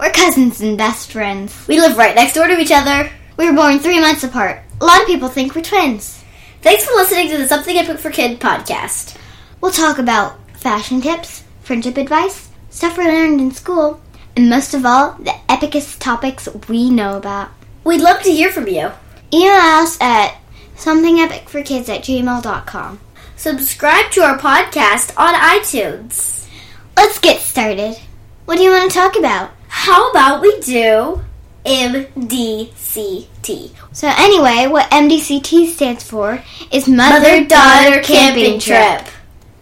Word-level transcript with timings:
We're 0.00 0.10
cousins 0.10 0.60
and 0.60 0.76
best 0.76 1.12
friends. 1.12 1.68
We 1.68 1.80
live 1.80 1.96
right 1.96 2.16
next 2.16 2.34
door 2.34 2.48
to 2.48 2.58
each 2.58 2.72
other. 2.72 3.08
We 3.36 3.48
were 3.48 3.54
born 3.54 3.78
three 3.78 4.00
months 4.00 4.24
apart. 4.24 4.62
A 4.80 4.84
lot 4.84 5.00
of 5.00 5.06
people 5.06 5.28
think 5.28 5.54
we're 5.54 5.62
twins. 5.62 6.24
Thanks 6.60 6.84
for 6.84 6.92
listening 6.94 7.28
to 7.28 7.38
the 7.38 7.46
Something 7.46 7.76
I 7.76 7.82
Epic 7.82 7.98
for 7.98 8.10
Kid 8.10 8.40
podcast. 8.40 9.16
We'll 9.60 9.70
talk 9.70 9.98
about 9.98 10.40
fashion 10.56 11.00
tips, 11.00 11.44
friendship 11.62 11.96
advice, 11.98 12.48
stuff 12.70 12.98
we 12.98 13.04
learned 13.04 13.40
in 13.40 13.52
school, 13.52 14.00
and 14.34 14.50
most 14.50 14.74
of 14.74 14.84
all, 14.84 15.12
the 15.20 15.34
epicest 15.48 16.00
topics 16.00 16.48
we 16.68 16.90
know 16.90 17.16
about. 17.16 17.50
We'd 17.84 18.00
love 18.00 18.22
to 18.24 18.32
hear 18.32 18.50
from 18.50 18.66
you. 18.66 18.90
Email 19.32 19.52
us 19.52 19.96
at 20.00 20.36
somethingepicforkids 20.76 21.88
at 21.88 22.02
gmail.com. 22.02 22.98
Subscribe 23.36 24.10
to 24.10 24.22
our 24.22 24.36
podcast 24.36 25.16
on 25.16 25.34
iTunes. 25.34 26.48
Let's 26.96 27.20
get 27.20 27.40
started. 27.40 28.00
What 28.48 28.56
do 28.56 28.62
you 28.62 28.70
want 28.70 28.90
to 28.90 28.98
talk 28.98 29.18
about? 29.18 29.50
How 29.68 30.10
about 30.10 30.40
we 30.40 30.58
do 30.60 31.20
MDCT? 31.66 33.70
So, 33.92 34.10
anyway, 34.16 34.68
what 34.68 34.90
MDCT 34.90 35.66
stands 35.66 36.02
for 36.02 36.42
is 36.72 36.88
Mother, 36.88 37.44
Daughter 37.44 38.00
Camping 38.00 38.58
Trip. 38.58 39.06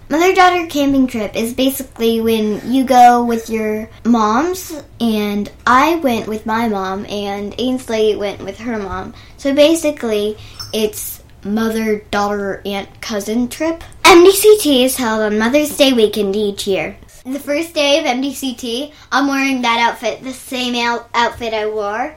Mother 0.08 0.32
daughter 0.36 0.68
camping 0.68 1.08
trip 1.08 1.34
is 1.34 1.52
basically 1.52 2.20
when 2.20 2.72
you 2.72 2.84
go 2.84 3.24
with 3.24 3.50
your 3.50 3.90
moms, 4.04 4.72
and 5.00 5.50
I 5.66 5.96
went 5.96 6.28
with 6.28 6.46
my 6.46 6.68
mom, 6.68 7.06
and 7.06 7.56
Ainsley 7.58 8.14
went 8.14 8.40
with 8.40 8.60
her 8.60 8.78
mom. 8.78 9.14
So 9.36 9.52
basically, 9.52 10.38
it's 10.72 11.24
mother 11.42 12.04
daughter 12.12 12.62
aunt 12.64 13.00
cousin 13.00 13.48
trip. 13.48 13.82
MDCT 14.04 14.84
is 14.84 14.96
held 14.96 15.22
on 15.22 15.40
Mother's 15.40 15.76
Day 15.76 15.92
weekend 15.92 16.36
each 16.36 16.68
year. 16.68 16.96
The 17.26 17.40
first 17.40 17.74
day 17.74 17.98
of 17.98 18.04
MDCT, 18.04 18.92
I'm 19.10 19.26
wearing 19.26 19.62
that 19.62 19.80
outfit, 19.80 20.22
the 20.22 20.32
same 20.32 20.76
out- 20.76 21.10
outfit 21.12 21.52
I 21.52 21.66
wore. 21.66 22.14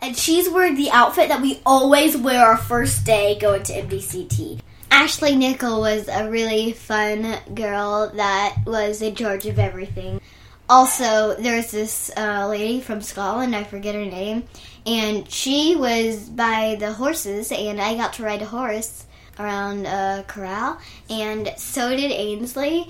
And 0.00 0.16
she's 0.16 0.48
wearing 0.48 0.74
the 0.74 0.90
outfit 0.90 1.28
that 1.28 1.42
we 1.42 1.60
always 1.66 2.16
wear 2.16 2.46
our 2.46 2.56
first 2.56 3.04
day 3.04 3.38
going 3.38 3.64
to 3.64 3.74
MDCT. 3.74 4.60
Ashley 4.90 5.36
Nickel 5.36 5.82
was 5.82 6.08
a 6.08 6.30
really 6.30 6.72
fun 6.72 7.36
girl 7.54 8.10
that 8.14 8.56
was 8.64 9.02
in 9.02 9.14
charge 9.14 9.44
of 9.44 9.58
everything. 9.58 10.18
Also, 10.66 11.34
there's 11.38 11.70
this 11.70 12.10
uh, 12.16 12.46
lady 12.48 12.80
from 12.80 13.02
Scotland, 13.02 13.54
I 13.54 13.64
forget 13.64 13.94
her 13.94 14.06
name, 14.06 14.44
and 14.86 15.30
she 15.30 15.76
was 15.76 16.26
by 16.26 16.78
the 16.80 16.94
horses, 16.94 17.52
and 17.52 17.82
I 17.82 17.96
got 17.96 18.14
to 18.14 18.22
ride 18.22 18.40
a 18.40 18.46
horse 18.46 19.04
around 19.38 19.86
a 19.86 20.24
corral, 20.26 20.78
and 21.10 21.52
so 21.58 21.94
did 21.94 22.10
Ainsley. 22.10 22.88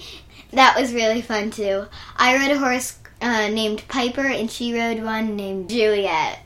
That 0.52 0.78
was 0.78 0.94
really 0.94 1.22
fun 1.22 1.50
too. 1.50 1.86
I 2.16 2.36
rode 2.36 2.50
a 2.56 2.58
horse 2.58 2.98
uh, 3.20 3.48
named 3.48 3.84
Piper, 3.88 4.26
and 4.26 4.50
she 4.50 4.78
rode 4.78 5.02
one 5.02 5.36
named 5.36 5.70
Juliet. 5.70 6.40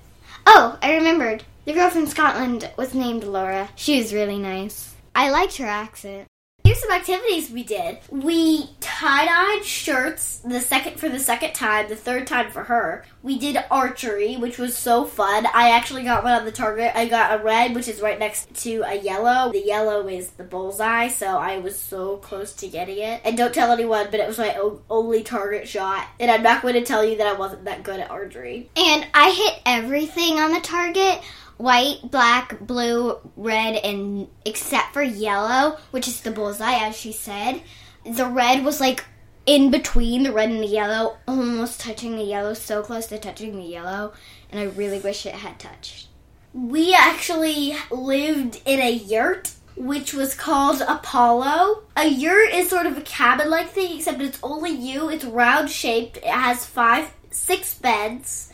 Oh, 0.46 0.78
I 0.82 0.94
remembered. 0.94 1.44
The 1.64 1.72
girl 1.72 1.90
from 1.90 2.06
Scotland 2.06 2.68
was 2.76 2.94
named 2.94 3.22
Laura. 3.24 3.68
She 3.76 3.98
was 3.98 4.12
really 4.12 4.38
nice. 4.38 4.94
I 5.14 5.30
liked 5.30 5.58
her 5.58 5.66
accent. 5.66 6.26
Here's 6.64 6.80
some 6.80 6.90
activities 6.90 7.50
we 7.50 7.62
did. 7.62 7.98
We 8.10 8.70
tie-dyed 9.02 9.64
shirts 9.64 10.38
the 10.44 10.60
second 10.60 10.96
for 10.96 11.08
the 11.08 11.18
second 11.18 11.52
time, 11.54 11.88
the 11.88 11.96
third 11.96 12.24
time 12.24 12.48
for 12.52 12.62
her. 12.62 13.04
We 13.20 13.36
did 13.36 13.58
archery, 13.68 14.36
which 14.36 14.58
was 14.58 14.78
so 14.78 15.06
fun. 15.06 15.44
I 15.52 15.70
actually 15.70 16.04
got 16.04 16.22
one 16.22 16.34
on 16.34 16.44
the 16.44 16.52
target. 16.52 16.92
I 16.94 17.08
got 17.08 17.40
a 17.40 17.42
red, 17.42 17.74
which 17.74 17.88
is 17.88 18.00
right 18.00 18.16
next 18.16 18.54
to 18.62 18.82
a 18.82 18.94
yellow. 18.94 19.50
The 19.50 19.58
yellow 19.58 20.06
is 20.06 20.30
the 20.30 20.44
bullseye, 20.44 21.08
so 21.08 21.36
I 21.36 21.58
was 21.58 21.76
so 21.76 22.18
close 22.18 22.52
to 22.54 22.68
getting 22.68 22.98
it. 22.98 23.20
And 23.24 23.36
don't 23.36 23.52
tell 23.52 23.72
anyone, 23.72 24.06
but 24.12 24.20
it 24.20 24.28
was 24.28 24.38
my 24.38 24.56
only 24.88 25.24
target 25.24 25.66
shot. 25.66 26.06
And 26.20 26.30
I'm 26.30 26.44
not 26.44 26.62
going 26.62 26.74
to 26.74 26.84
tell 26.84 27.04
you 27.04 27.16
that 27.16 27.26
I 27.26 27.32
wasn't 27.32 27.64
that 27.64 27.82
good 27.82 27.98
at 27.98 28.08
archery. 28.08 28.70
And 28.76 29.04
I 29.14 29.32
hit 29.32 29.62
everything 29.66 30.38
on 30.38 30.52
the 30.52 30.60
target 30.60 31.20
white, 31.56 31.98
black, 32.04 32.60
blue, 32.60 33.18
red, 33.36 33.76
and 33.76 34.28
except 34.44 34.92
for 34.92 35.02
yellow, 35.02 35.78
which 35.90 36.06
is 36.06 36.20
the 36.20 36.30
bullseye, 36.30 36.86
as 36.86 36.96
she 36.96 37.12
said. 37.12 37.62
The 38.04 38.26
red 38.26 38.64
was 38.64 38.80
like 38.80 39.04
in 39.46 39.70
between 39.70 40.22
the 40.22 40.32
red 40.32 40.50
and 40.50 40.62
the 40.62 40.66
yellow, 40.66 41.16
almost 41.26 41.80
touching 41.80 42.16
the 42.16 42.24
yellow, 42.24 42.54
so 42.54 42.82
close 42.82 43.06
to 43.06 43.18
touching 43.18 43.56
the 43.56 43.62
yellow, 43.62 44.12
and 44.50 44.60
I 44.60 44.64
really 44.64 44.98
wish 44.98 45.26
it 45.26 45.34
had 45.34 45.58
touched. 45.58 46.08
We 46.52 46.94
actually 46.94 47.76
lived 47.90 48.60
in 48.64 48.80
a 48.80 48.90
yurt 48.90 49.52
which 49.76 50.12
was 50.12 50.34
called 50.34 50.82
Apollo. 50.82 51.84
A 51.96 52.06
yurt 52.06 52.52
is 52.52 52.68
sort 52.68 52.86
of 52.86 52.98
a 52.98 53.02
cabin 53.02 53.50
like 53.50 53.70
thing, 53.70 53.96
except 53.96 54.20
it's 54.20 54.38
only 54.42 54.70
you. 54.70 55.08
It's 55.08 55.24
round 55.24 55.70
shaped. 55.70 56.18
It 56.18 56.24
has 56.24 56.66
five, 56.66 57.14
six 57.30 57.74
beds, 57.74 58.51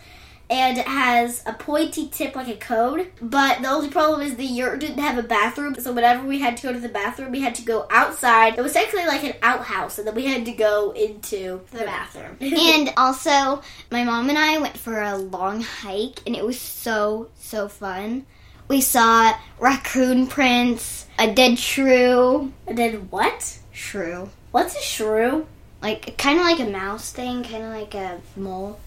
and 0.50 0.78
it 0.78 0.86
has 0.86 1.42
a 1.46 1.52
pointy 1.52 2.08
tip 2.08 2.34
like 2.34 2.48
a 2.48 2.56
cone. 2.56 3.06
But 3.20 3.60
the 3.62 3.68
only 3.68 3.88
problem 3.88 4.22
is 4.22 4.36
the 4.36 4.44
yurt 4.44 4.80
didn't 4.80 4.98
have 4.98 5.18
a 5.18 5.22
bathroom, 5.22 5.74
so 5.76 5.92
whenever 5.92 6.26
we 6.26 6.38
had 6.38 6.56
to 6.58 6.62
go 6.62 6.72
to 6.72 6.80
the 6.80 6.88
bathroom, 6.88 7.32
we 7.32 7.40
had 7.40 7.54
to 7.56 7.62
go 7.62 7.86
outside. 7.90 8.58
It 8.58 8.62
was 8.62 8.72
technically 8.72 9.06
like 9.06 9.24
an 9.24 9.34
outhouse, 9.42 9.98
and 9.98 10.06
then 10.06 10.14
we 10.14 10.26
had 10.26 10.44
to 10.46 10.52
go 10.52 10.92
into 10.92 11.60
the 11.70 11.84
bathroom. 11.84 12.36
and 12.40 12.92
also, 12.96 13.62
my 13.90 14.04
mom 14.04 14.28
and 14.28 14.38
I 14.38 14.58
went 14.58 14.76
for 14.76 15.00
a 15.00 15.16
long 15.16 15.60
hike, 15.60 16.20
and 16.26 16.34
it 16.34 16.44
was 16.44 16.58
so, 16.58 17.28
so 17.38 17.68
fun. 17.68 18.24
We 18.68 18.80
saw 18.80 19.34
raccoon 19.58 20.26
prints, 20.26 21.06
a 21.18 21.32
dead 21.32 21.58
shrew. 21.58 22.52
A 22.66 22.74
dead 22.74 23.10
what? 23.10 23.58
Shrew. 23.72 24.30
What's 24.50 24.76
a 24.76 24.82
shrew? 24.82 25.46
Like, 25.80 26.18
kind 26.18 26.38
of 26.38 26.44
like 26.44 26.60
a 26.60 26.70
mouse 26.70 27.12
thing, 27.12 27.44
kind 27.44 27.64
of 27.64 27.70
like 27.70 27.94
a 27.94 28.20
mole. 28.36 28.78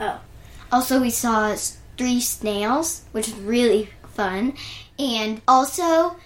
Oh. 0.00 0.20
Also, 0.72 1.00
we 1.00 1.10
saw 1.10 1.54
three 1.98 2.20
snails, 2.20 3.02
which 3.12 3.28
was 3.28 3.36
really 3.36 3.90
fun. 4.14 4.54
And 4.98 5.42
also, 5.46 6.16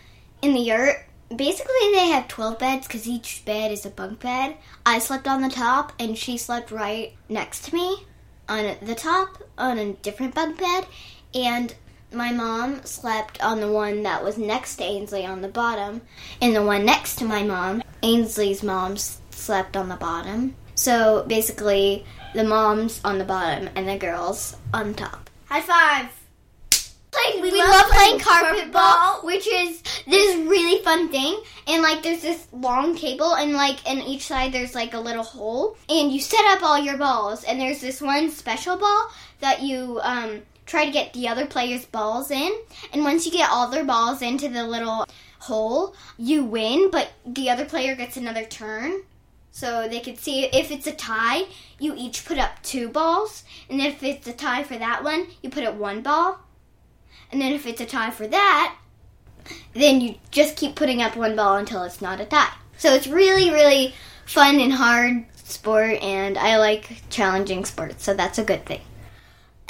in 0.40 0.54
the 0.54 0.60
yurt, 0.60 1.04
basically 1.34 1.74
they 1.92 2.08
have 2.08 2.28
12 2.28 2.58
beds 2.58 2.86
because 2.86 3.08
each 3.08 3.44
bed 3.44 3.72
is 3.72 3.84
a 3.84 3.90
bunk 3.90 4.20
bed. 4.20 4.56
I 4.84 5.00
slept 5.00 5.26
on 5.26 5.42
the 5.42 5.48
top, 5.48 5.92
and 5.98 6.16
she 6.16 6.38
slept 6.38 6.70
right 6.70 7.12
next 7.28 7.64
to 7.66 7.74
me 7.74 8.06
on 8.48 8.76
the 8.82 8.94
top 8.94 9.42
on 9.58 9.78
a 9.78 9.92
different 9.94 10.34
bunk 10.34 10.58
bed. 10.58 10.86
And 11.34 11.74
my 12.12 12.30
mom 12.30 12.84
slept 12.84 13.42
on 13.42 13.60
the 13.60 13.70
one 13.70 14.04
that 14.04 14.22
was 14.22 14.38
next 14.38 14.76
to 14.76 14.84
Ainsley 14.84 15.26
on 15.26 15.42
the 15.42 15.48
bottom. 15.48 16.02
And 16.40 16.54
the 16.54 16.62
one 16.62 16.84
next 16.84 17.16
to 17.16 17.24
my 17.24 17.42
mom, 17.42 17.82
Ainsley's 18.02 18.62
mom, 18.62 18.96
slept 18.96 19.76
on 19.76 19.88
the 19.88 19.96
bottom. 19.96 20.54
So 20.76 21.24
basically, 21.26 22.04
the 22.36 22.44
moms 22.44 23.00
on 23.04 23.18
the 23.18 23.24
bottom 23.24 23.68
and 23.74 23.88
the 23.88 23.96
girls 23.96 24.56
on 24.72 24.94
top. 24.94 25.30
High 25.46 25.62
five. 25.62 26.08
We, 27.36 27.50
We 27.50 27.58
love, 27.58 27.68
love 27.68 27.90
playing 27.90 28.08
playing 28.08 28.20
carpet 28.20 28.56
carpet 28.56 28.72
ball, 28.72 29.20
ball. 29.20 29.26
which 29.26 29.46
is 29.46 29.82
this 30.06 30.36
really 30.46 30.82
fun 30.82 31.08
thing. 31.08 31.40
And 31.66 31.82
like, 31.82 32.02
there's 32.02 32.22
this 32.22 32.46
long 32.52 32.94
table, 32.96 33.34
and 33.34 33.52
like, 33.54 33.84
in 33.90 33.98
each 34.02 34.26
side 34.26 34.52
there's 34.52 34.74
like 34.74 34.94
a 34.94 35.00
little 35.00 35.24
hole, 35.24 35.76
and 35.88 36.12
you 36.12 36.20
set 36.20 36.44
up 36.46 36.62
all 36.62 36.78
your 36.78 36.96
balls. 36.98 37.42
And 37.44 37.60
there's 37.60 37.80
this 37.80 38.00
one 38.00 38.30
special 38.30 38.76
ball 38.76 39.10
that 39.40 39.62
you 39.62 39.98
um, 40.02 40.42
try 40.66 40.84
to 40.84 40.92
get 40.92 41.12
the 41.14 41.28
other 41.28 41.46
players' 41.46 41.86
balls 41.86 42.30
in. 42.30 42.52
And 42.92 43.02
once 43.02 43.26
you 43.26 43.32
get 43.32 43.50
all 43.50 43.68
their 43.68 43.84
balls 43.84 44.22
into 44.22 44.48
the 44.48 44.64
little 44.64 45.06
hole, 45.40 45.94
you 46.18 46.44
win. 46.44 46.90
But 46.90 47.10
the 47.26 47.50
other 47.50 47.64
player 47.64 47.96
gets 47.96 48.16
another 48.16 48.44
turn. 48.44 49.02
So 49.56 49.88
they 49.88 50.00
could 50.00 50.18
see 50.18 50.44
if 50.44 50.70
it's 50.70 50.86
a 50.86 50.92
tie, 50.92 51.44
you 51.78 51.94
each 51.96 52.26
put 52.26 52.36
up 52.36 52.62
two 52.62 52.90
balls, 52.90 53.42
and 53.70 53.80
if 53.80 54.02
it's 54.02 54.26
a 54.26 54.34
tie 54.34 54.62
for 54.62 54.76
that 54.76 55.02
one, 55.02 55.28
you 55.40 55.48
put 55.48 55.64
up 55.64 55.76
one 55.76 56.02
ball. 56.02 56.40
And 57.32 57.40
then 57.40 57.54
if 57.54 57.66
it's 57.66 57.80
a 57.80 57.86
tie 57.86 58.10
for 58.10 58.26
that, 58.26 58.76
then 59.72 60.02
you 60.02 60.16
just 60.30 60.56
keep 60.56 60.76
putting 60.76 61.00
up 61.00 61.16
one 61.16 61.36
ball 61.36 61.56
until 61.56 61.84
it's 61.84 62.02
not 62.02 62.20
a 62.20 62.26
tie. 62.26 62.52
So 62.76 62.92
it's 62.92 63.06
really, 63.06 63.48
really 63.48 63.94
fun 64.26 64.60
and 64.60 64.74
hard 64.74 65.24
sport, 65.36 66.02
and 66.02 66.36
I 66.36 66.58
like 66.58 67.08
challenging 67.08 67.64
sports, 67.64 68.04
so 68.04 68.12
that's 68.12 68.36
a 68.36 68.44
good 68.44 68.66
thing. 68.66 68.82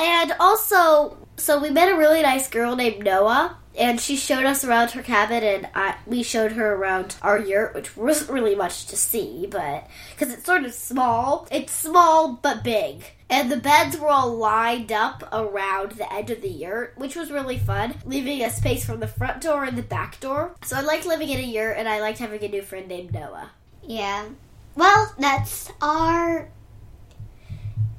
And 0.00 0.32
also, 0.41 1.17
so 1.37 1.62
we 1.62 1.71
met 1.71 1.93
a 1.93 1.97
really 1.97 2.23
nice 2.23 2.49
girl 2.49 2.75
named 2.75 3.05
Noah, 3.05 3.56
and 3.76 4.00
she 4.00 4.17
showed 4.17 4.44
us 4.44 4.64
around 4.64 4.93
her 4.93 5.02
cabin, 5.02 5.43
and 5.43 5.69
I, 5.75 5.96
we 6.06 6.23
showed 6.23 6.52
her 6.52 6.75
around 6.75 7.17
our 7.23 7.38
yurt, 7.38 7.75
which 7.75 7.96
wasn't 7.96 8.31
really 8.31 8.55
much 8.55 8.87
to 8.87 8.96
see, 8.96 9.46
but 9.50 9.87
because 10.11 10.32
it's 10.32 10.46
sort 10.46 10.64
of 10.64 10.73
small, 10.73 11.46
it's 11.50 11.73
small 11.73 12.32
but 12.43 12.64
big. 12.64 13.05
And 13.28 13.50
the 13.50 13.56
beds 13.56 13.99
were 13.99 14.08
all 14.08 14.34
lined 14.37 14.93
up 14.93 15.28
around 15.32 15.93
the 15.93 16.11
edge 16.12 16.31
of 16.31 16.43
the 16.43 16.49
yurt, 16.49 16.94
which 16.96 17.17
was 17.17 17.31
really 17.31 17.58
fun, 17.58 17.96
leaving 18.05 18.43
a 18.43 18.50
space 18.50 18.84
from 18.84 19.00
the 19.00 19.08
front 19.08 19.43
door 19.43 19.64
and 19.64 19.76
the 19.76 19.82
back 19.82 20.20
door. 20.20 20.55
So 20.64 20.76
I 20.76 20.81
liked 20.81 21.06
living 21.06 21.29
in 21.29 21.40
a 21.40 21.43
yurt, 21.43 21.76
and 21.76 21.88
I 21.88 22.00
liked 22.00 22.19
having 22.19 22.43
a 22.43 22.49
new 22.49 22.62
friend 22.62 22.88
named 22.88 23.12
Noah. 23.12 23.50
Yeah. 23.82 24.26
Well, 24.75 25.12
that's 25.19 25.70
our 25.82 26.49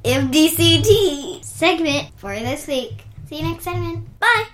MDCT. 0.03 1.43
segment 1.43 2.11
for 2.15 2.33
this 2.33 2.67
week. 2.67 3.03
See 3.27 3.37
you 3.37 3.43
next 3.43 3.65
segment. 3.65 4.19
Bye. 4.19 4.47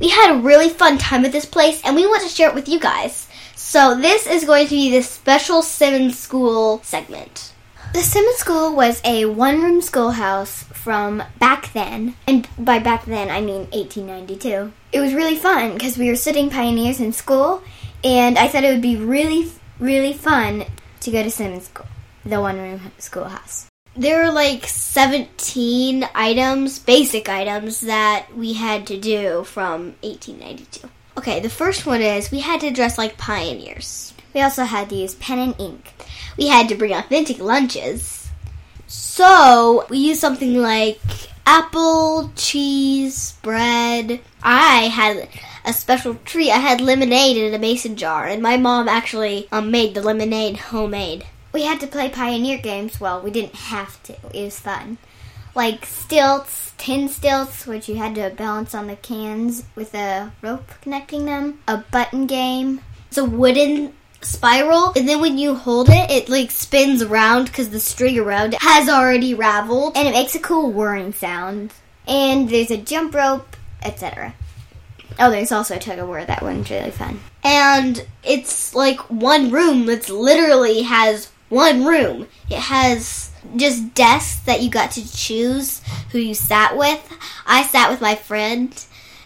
We 0.00 0.08
had 0.10 0.34
a 0.34 0.42
really 0.42 0.68
fun 0.68 0.98
time 0.98 1.24
at 1.24 1.32
this 1.32 1.46
place 1.46 1.80
and 1.84 1.96
we 1.96 2.06
want 2.06 2.22
to 2.22 2.28
share 2.28 2.50
it 2.50 2.54
with 2.54 2.68
you 2.68 2.78
guys. 2.78 3.26
So 3.54 3.98
this 3.98 4.26
is 4.26 4.44
going 4.44 4.66
to 4.66 4.74
be 4.74 4.90
the 4.90 5.02
special 5.02 5.62
Simmons 5.62 6.18
School 6.18 6.80
segment. 6.82 7.52
The 7.94 8.02
Simmons 8.02 8.36
School 8.36 8.76
was 8.76 9.00
a 9.04 9.24
one-room 9.24 9.80
schoolhouse 9.80 10.64
from 10.64 11.22
back 11.38 11.72
then, 11.72 12.14
and 12.26 12.46
by 12.58 12.78
back 12.78 13.06
then 13.06 13.30
I 13.30 13.40
mean 13.40 13.68
1892. 13.70 14.72
It 14.92 15.00
was 15.00 15.14
really 15.14 15.36
fun 15.36 15.72
because 15.72 15.96
we 15.96 16.10
were 16.10 16.16
sitting 16.16 16.50
pioneers 16.50 17.00
in 17.00 17.12
school, 17.14 17.62
and 18.04 18.38
I 18.38 18.48
thought 18.48 18.64
it 18.64 18.72
would 18.72 18.82
be 18.82 18.96
really, 18.96 19.50
really 19.78 20.12
fun 20.12 20.66
to 21.00 21.10
go 21.10 21.22
to 21.22 21.30
Simmons 21.30 21.68
School, 21.68 21.86
the 22.24 22.40
one-room 22.40 22.92
schoolhouse. 22.98 23.66
There 23.96 24.24
were 24.24 24.32
like 24.32 24.66
17 24.66 26.06
items, 26.14 26.78
basic 26.78 27.30
items, 27.30 27.80
that 27.80 28.26
we 28.36 28.52
had 28.52 28.86
to 28.88 28.98
do 28.98 29.44
from 29.44 29.94
1892. 30.02 30.88
Okay, 31.16 31.40
the 31.40 31.48
first 31.48 31.86
one 31.86 32.02
is 32.02 32.30
we 32.30 32.40
had 32.40 32.60
to 32.60 32.70
dress 32.70 32.98
like 32.98 33.16
pioneers. 33.16 34.12
We 34.34 34.42
also 34.42 34.64
had 34.64 34.90
to 34.90 34.96
use 34.96 35.14
pen 35.14 35.38
and 35.38 35.54
ink. 35.58 35.94
We 36.36 36.48
had 36.48 36.68
to 36.68 36.74
bring 36.74 36.92
authentic 36.92 37.38
lunches. 37.38 38.28
So 38.86 39.86
we 39.88 39.96
used 39.96 40.20
something 40.20 40.60
like 40.60 41.00
apple, 41.46 42.32
cheese, 42.36 43.32
bread. 43.40 44.20
I 44.42 44.88
had 44.88 45.28
a 45.64 45.72
special 45.72 46.16
treat. 46.26 46.50
I 46.50 46.58
had 46.58 46.82
lemonade 46.82 47.38
in 47.38 47.54
a 47.54 47.58
mason 47.58 47.96
jar, 47.96 48.26
and 48.26 48.42
my 48.42 48.58
mom 48.58 48.88
actually 48.88 49.48
um, 49.50 49.70
made 49.70 49.94
the 49.94 50.02
lemonade 50.02 50.58
homemade. 50.58 51.24
We 51.56 51.62
had 51.62 51.80
to 51.80 51.86
play 51.86 52.10
pioneer 52.10 52.58
games. 52.58 53.00
Well, 53.00 53.22
we 53.22 53.30
didn't 53.30 53.54
have 53.54 54.02
to. 54.02 54.12
It 54.34 54.44
was 54.44 54.60
fun. 54.60 54.98
Like 55.54 55.86
stilts, 55.86 56.74
tin 56.76 57.08
stilts, 57.08 57.66
which 57.66 57.88
you 57.88 57.96
had 57.96 58.14
to 58.16 58.28
balance 58.28 58.74
on 58.74 58.88
the 58.88 58.96
cans 58.96 59.64
with 59.74 59.94
a 59.94 60.32
rope 60.42 60.70
connecting 60.82 61.24
them. 61.24 61.60
A 61.66 61.78
button 61.78 62.26
game. 62.26 62.82
It's 63.08 63.16
a 63.16 63.24
wooden 63.24 63.94
spiral, 64.20 64.92
and 64.94 65.08
then 65.08 65.22
when 65.22 65.38
you 65.38 65.54
hold 65.54 65.88
it, 65.88 66.10
it 66.10 66.28
like 66.28 66.50
spins 66.50 67.00
around 67.00 67.46
because 67.46 67.70
the 67.70 67.80
string 67.80 68.18
around 68.18 68.52
it 68.52 68.60
has 68.60 68.90
already 68.90 69.32
raveled, 69.32 69.96
and 69.96 70.06
it 70.06 70.12
makes 70.12 70.34
a 70.34 70.40
cool 70.40 70.70
whirring 70.70 71.14
sound. 71.14 71.72
And 72.06 72.50
there's 72.50 72.70
a 72.70 72.76
jump 72.76 73.14
rope, 73.14 73.56
etc. 73.82 74.34
Oh, 75.18 75.30
there's 75.30 75.52
also 75.52 75.76
a 75.76 75.78
tug 75.78 76.00
of 76.00 76.06
war. 76.06 76.22
That 76.22 76.42
one's 76.42 76.70
really 76.70 76.90
fun. 76.90 77.18
And 77.42 78.06
it's 78.22 78.74
like 78.74 79.00
one 79.08 79.50
room. 79.50 79.86
that's 79.86 80.10
literally 80.10 80.82
has 80.82 81.30
one 81.48 81.84
room. 81.84 82.26
It 82.50 82.58
has 82.58 83.30
just 83.54 83.94
desks 83.94 84.40
that 84.40 84.62
you 84.62 84.70
got 84.70 84.90
to 84.92 85.16
choose 85.16 85.82
who 86.10 86.18
you 86.18 86.34
sat 86.34 86.76
with. 86.76 87.16
I 87.46 87.62
sat 87.62 87.90
with 87.90 88.00
my 88.00 88.14
friend. 88.14 88.72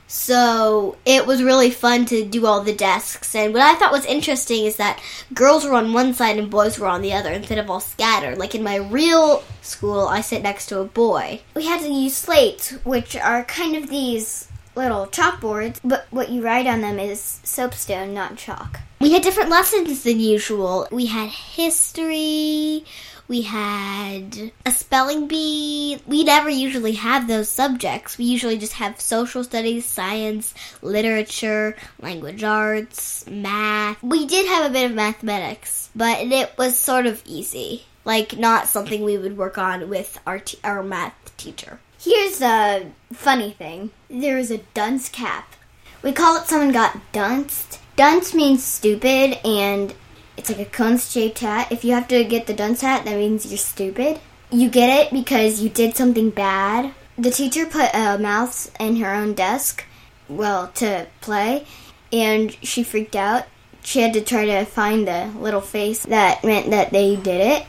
So 0.06 0.96
it 1.06 1.24
was 1.24 1.40
really 1.40 1.70
fun 1.70 2.04
to 2.06 2.24
do 2.24 2.44
all 2.44 2.62
the 2.62 2.74
desks. 2.74 3.32
And 3.36 3.54
what 3.54 3.62
I 3.62 3.76
thought 3.76 3.92
was 3.92 4.04
interesting 4.04 4.64
is 4.64 4.74
that 4.76 5.00
girls 5.32 5.64
were 5.64 5.74
on 5.74 5.92
one 5.92 6.14
side 6.14 6.36
and 6.36 6.50
boys 6.50 6.80
were 6.80 6.88
on 6.88 7.00
the 7.00 7.12
other 7.12 7.30
instead 7.30 7.58
of 7.58 7.70
all 7.70 7.78
scattered. 7.78 8.36
Like 8.36 8.56
in 8.56 8.64
my 8.64 8.74
real 8.74 9.44
school, 9.62 10.08
I 10.08 10.20
sit 10.20 10.42
next 10.42 10.66
to 10.66 10.80
a 10.80 10.84
boy. 10.84 11.42
We 11.54 11.66
had 11.66 11.80
to 11.82 11.88
use 11.88 12.16
slates, 12.16 12.72
which 12.84 13.14
are 13.14 13.44
kind 13.44 13.76
of 13.76 13.88
these 13.88 14.48
little 14.74 15.06
chalkboards, 15.06 15.78
but 15.84 16.08
what 16.10 16.30
you 16.30 16.42
write 16.42 16.66
on 16.66 16.80
them 16.80 16.98
is 16.98 17.40
soapstone, 17.44 18.12
not 18.12 18.36
chalk. 18.36 18.80
We 19.00 19.12
had 19.12 19.22
different 19.22 19.48
lessons 19.48 20.02
than 20.02 20.20
usual. 20.20 20.86
We 20.90 21.06
had 21.06 21.30
history, 21.30 22.84
we 23.30 23.42
had 23.42 24.50
a 24.66 24.72
spelling 24.72 25.28
bee. 25.28 26.02
We 26.04 26.24
never 26.24 26.50
usually 26.50 26.94
have 26.94 27.28
those 27.28 27.48
subjects. 27.48 28.18
We 28.18 28.24
usually 28.24 28.58
just 28.58 28.72
have 28.72 29.00
social 29.00 29.44
studies, 29.44 29.86
science, 29.86 30.52
literature, 30.82 31.76
language 32.00 32.42
arts, 32.42 33.24
math. 33.28 34.02
We 34.02 34.26
did 34.26 34.46
have 34.46 34.68
a 34.68 34.72
bit 34.74 34.90
of 34.90 34.96
mathematics, 34.96 35.90
but 35.94 36.18
it 36.18 36.58
was 36.58 36.76
sort 36.76 37.06
of 37.06 37.22
easy. 37.24 37.84
Like, 38.04 38.36
not 38.36 38.66
something 38.66 39.04
we 39.04 39.16
would 39.16 39.38
work 39.38 39.58
on 39.58 39.88
with 39.88 40.18
our, 40.26 40.40
t- 40.40 40.58
our 40.64 40.82
math 40.82 41.36
teacher. 41.36 41.78
Here's 42.00 42.42
a 42.42 42.90
funny 43.12 43.52
thing 43.52 43.92
there 44.08 44.38
is 44.38 44.50
a 44.50 44.58
dunce 44.74 45.08
cap. 45.08 45.54
We 46.02 46.10
call 46.10 46.36
it 46.36 46.48
someone 46.48 46.72
got 46.72 47.12
dunced. 47.12 47.78
Dunce 48.00 48.32
means 48.32 48.64
stupid, 48.64 49.38
and 49.44 49.92
it's 50.38 50.48
like 50.48 50.58
a 50.58 50.64
cone 50.64 50.96
shaped 50.96 51.40
hat. 51.40 51.70
If 51.70 51.84
you 51.84 51.92
have 51.92 52.08
to 52.08 52.24
get 52.24 52.46
the 52.46 52.54
dunce 52.54 52.80
hat, 52.80 53.04
that 53.04 53.18
means 53.18 53.44
you're 53.44 53.58
stupid. 53.58 54.18
You 54.50 54.70
get 54.70 54.88
it 54.88 55.12
because 55.12 55.60
you 55.60 55.68
did 55.68 55.96
something 55.96 56.30
bad. 56.30 56.94
The 57.18 57.30
teacher 57.30 57.66
put 57.66 57.90
a 57.92 58.16
mouse 58.16 58.70
in 58.80 58.96
her 58.96 59.12
own 59.12 59.34
desk, 59.34 59.84
well, 60.30 60.68
to 60.76 61.08
play, 61.20 61.66
and 62.10 62.56
she 62.62 62.84
freaked 62.84 63.16
out. 63.16 63.44
She 63.82 64.00
had 64.00 64.14
to 64.14 64.22
try 64.22 64.46
to 64.46 64.64
find 64.64 65.06
the 65.06 65.30
little 65.38 65.60
face 65.60 66.04
that 66.04 66.42
meant 66.42 66.70
that 66.70 66.92
they 66.92 67.16
did 67.16 67.42
it. 67.42 67.66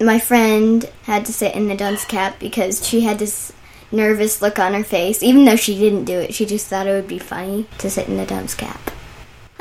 My 0.00 0.20
friend 0.20 0.88
had 1.06 1.26
to 1.26 1.32
sit 1.32 1.56
in 1.56 1.66
the 1.66 1.76
dunce 1.76 2.04
cap 2.04 2.38
because 2.38 2.86
she 2.86 3.00
had 3.00 3.18
this 3.18 3.52
nervous 3.90 4.40
look 4.40 4.60
on 4.60 4.74
her 4.74 4.84
face. 4.84 5.24
Even 5.24 5.44
though 5.44 5.56
she 5.56 5.76
didn't 5.76 6.04
do 6.04 6.20
it, 6.20 6.34
she 6.34 6.46
just 6.46 6.68
thought 6.68 6.86
it 6.86 6.92
would 6.92 7.08
be 7.08 7.18
funny 7.18 7.66
to 7.78 7.90
sit 7.90 8.06
in 8.06 8.16
the 8.16 8.26
dunce 8.26 8.54
cap. 8.54 8.92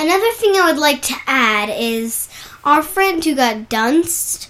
Another 0.02 0.32
thing 0.32 0.56
I 0.56 0.72
would 0.72 0.80
like 0.80 1.04
to 1.04 1.16
add 1.28 1.70
is 1.70 2.28
our 2.64 2.82
friend 2.82 3.24
who 3.24 3.36
got 3.36 3.70
dunced 3.70 4.50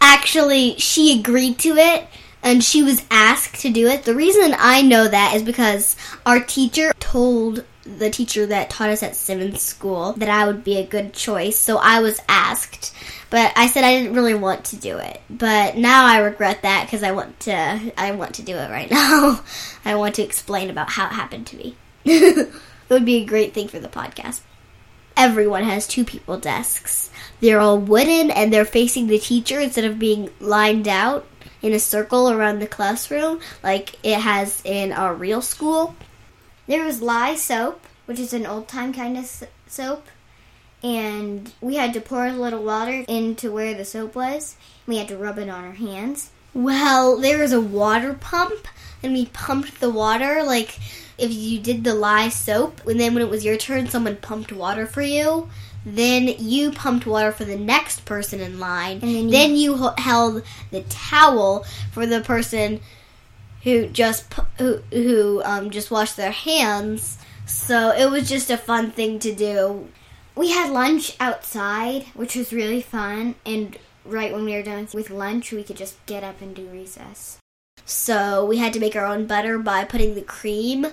actually 0.00 0.74
she 0.78 1.20
agreed 1.20 1.58
to 1.58 1.76
it 1.76 2.06
and 2.42 2.64
she 2.64 2.82
was 2.82 3.04
asked 3.10 3.60
to 3.60 3.68
do 3.68 3.88
it. 3.88 4.04
The 4.04 4.14
reason 4.14 4.54
I 4.58 4.80
know 4.80 5.06
that 5.06 5.34
is 5.34 5.42
because 5.42 5.96
our 6.24 6.40
teacher 6.40 6.94
told 6.98 7.62
the 7.84 8.08
teacher 8.08 8.46
that 8.46 8.70
taught 8.70 8.88
us 8.88 9.02
at 9.02 9.16
Simmons 9.16 9.60
School 9.60 10.14
that 10.14 10.30
I 10.30 10.46
would 10.46 10.64
be 10.64 10.78
a 10.78 10.86
good 10.86 11.12
choice, 11.12 11.58
so 11.58 11.76
I 11.76 12.00
was 12.00 12.18
asked. 12.26 12.94
But 13.28 13.52
I 13.56 13.66
said 13.66 13.84
I 13.84 13.98
didn't 13.98 14.14
really 14.14 14.34
want 14.34 14.64
to 14.66 14.76
do 14.76 14.96
it. 14.96 15.20
But 15.28 15.76
now 15.76 16.06
I 16.06 16.20
regret 16.20 16.62
that 16.62 16.86
because 16.86 17.02
I 17.02 17.12
want 17.12 17.38
to 17.40 17.92
I 17.98 18.12
want 18.12 18.34
to 18.36 18.42
do 18.42 18.56
it 18.56 18.70
right 18.70 18.90
now. 18.90 19.42
I 19.84 19.94
want 19.94 20.14
to 20.14 20.22
explain 20.22 20.70
about 20.70 20.92
how 20.92 21.04
it 21.04 21.12
happened 21.12 21.46
to 21.48 21.56
me. 21.58 21.76
it 22.06 22.50
would 22.88 23.04
be 23.04 23.16
a 23.16 23.26
great 23.26 23.52
thing 23.52 23.68
for 23.68 23.78
the 23.78 23.88
podcast. 23.88 24.40
Everyone 25.16 25.64
has 25.64 25.86
two 25.86 26.04
people 26.04 26.38
desks. 26.38 27.10
They're 27.40 27.60
all 27.60 27.78
wooden 27.78 28.30
and 28.30 28.52
they're 28.52 28.64
facing 28.64 29.06
the 29.06 29.18
teacher 29.18 29.60
instead 29.60 29.84
of 29.84 29.98
being 29.98 30.30
lined 30.40 30.88
out 30.88 31.26
in 31.62 31.72
a 31.72 31.78
circle 31.78 32.30
around 32.30 32.58
the 32.58 32.66
classroom 32.66 33.40
like 33.62 33.98
it 34.04 34.20
has 34.20 34.60
in 34.64 34.92
our 34.92 35.14
real 35.14 35.40
school. 35.40 35.94
There 36.66 36.84
was 36.84 37.00
lye 37.02 37.34
soap, 37.34 37.84
which 38.06 38.18
is 38.18 38.32
an 38.32 38.46
old 38.46 38.68
time 38.68 38.92
kind 38.92 39.16
of 39.16 39.44
soap, 39.66 40.06
and 40.82 41.52
we 41.60 41.76
had 41.76 41.94
to 41.94 42.00
pour 42.00 42.26
a 42.26 42.32
little 42.32 42.62
water 42.62 43.04
into 43.08 43.50
where 43.50 43.74
the 43.74 43.84
soap 43.84 44.14
was. 44.14 44.56
We 44.86 44.98
had 44.98 45.08
to 45.08 45.16
rub 45.16 45.38
it 45.38 45.48
on 45.48 45.64
our 45.64 45.72
hands. 45.72 46.30
Well, 46.54 47.18
there 47.18 47.38
was 47.38 47.52
a 47.52 47.60
water 47.60 48.14
pump, 48.14 48.68
and 49.02 49.12
we 49.12 49.26
pumped 49.26 49.80
the 49.80 49.90
water 49.90 50.42
like 50.42 50.78
if 51.18 51.32
you 51.32 51.60
did 51.60 51.84
the 51.84 51.94
lye 51.94 52.28
soap, 52.28 52.86
and 52.86 52.98
then 52.98 53.14
when 53.14 53.22
it 53.22 53.30
was 53.30 53.44
your 53.44 53.56
turn, 53.56 53.88
someone 53.88 54.16
pumped 54.16 54.52
water 54.52 54.86
for 54.86 55.02
you. 55.02 55.48
Then 55.86 56.28
you 56.38 56.72
pumped 56.72 57.06
water 57.06 57.30
for 57.30 57.44
the 57.44 57.58
next 57.58 58.04
person 58.04 58.40
in 58.40 58.58
line. 58.58 59.00
And 59.02 59.14
then 59.14 59.24
you, 59.24 59.30
then 59.30 59.56
you 59.56 59.90
held 59.98 60.42
the 60.70 60.82
towel 60.82 61.64
for 61.92 62.06
the 62.06 62.22
person 62.22 62.80
who 63.62 63.88
just 63.88 64.32
who 64.58 64.78
who 64.90 65.42
um, 65.44 65.70
just 65.70 65.90
washed 65.90 66.16
their 66.16 66.30
hands. 66.30 67.18
So 67.46 67.90
it 67.90 68.10
was 68.10 68.28
just 68.28 68.50
a 68.50 68.56
fun 68.56 68.90
thing 68.92 69.18
to 69.20 69.34
do. 69.34 69.88
We 70.34 70.50
had 70.50 70.72
lunch 70.72 71.16
outside, 71.20 72.04
which 72.14 72.34
was 72.34 72.52
really 72.52 72.80
fun. 72.80 73.34
And 73.44 73.76
right 74.04 74.32
when 74.32 74.44
we 74.44 74.54
were 74.54 74.62
done 74.62 74.88
with 74.92 75.10
lunch, 75.10 75.52
we 75.52 75.64
could 75.64 75.76
just 75.76 76.04
get 76.06 76.24
up 76.24 76.40
and 76.40 76.54
do 76.54 76.66
recess. 76.66 77.38
So 77.84 78.44
we 78.44 78.58
had 78.58 78.72
to 78.74 78.80
make 78.80 78.96
our 78.96 79.04
own 79.04 79.26
butter 79.26 79.58
by 79.58 79.84
putting 79.84 80.14
the 80.14 80.22
cream 80.22 80.86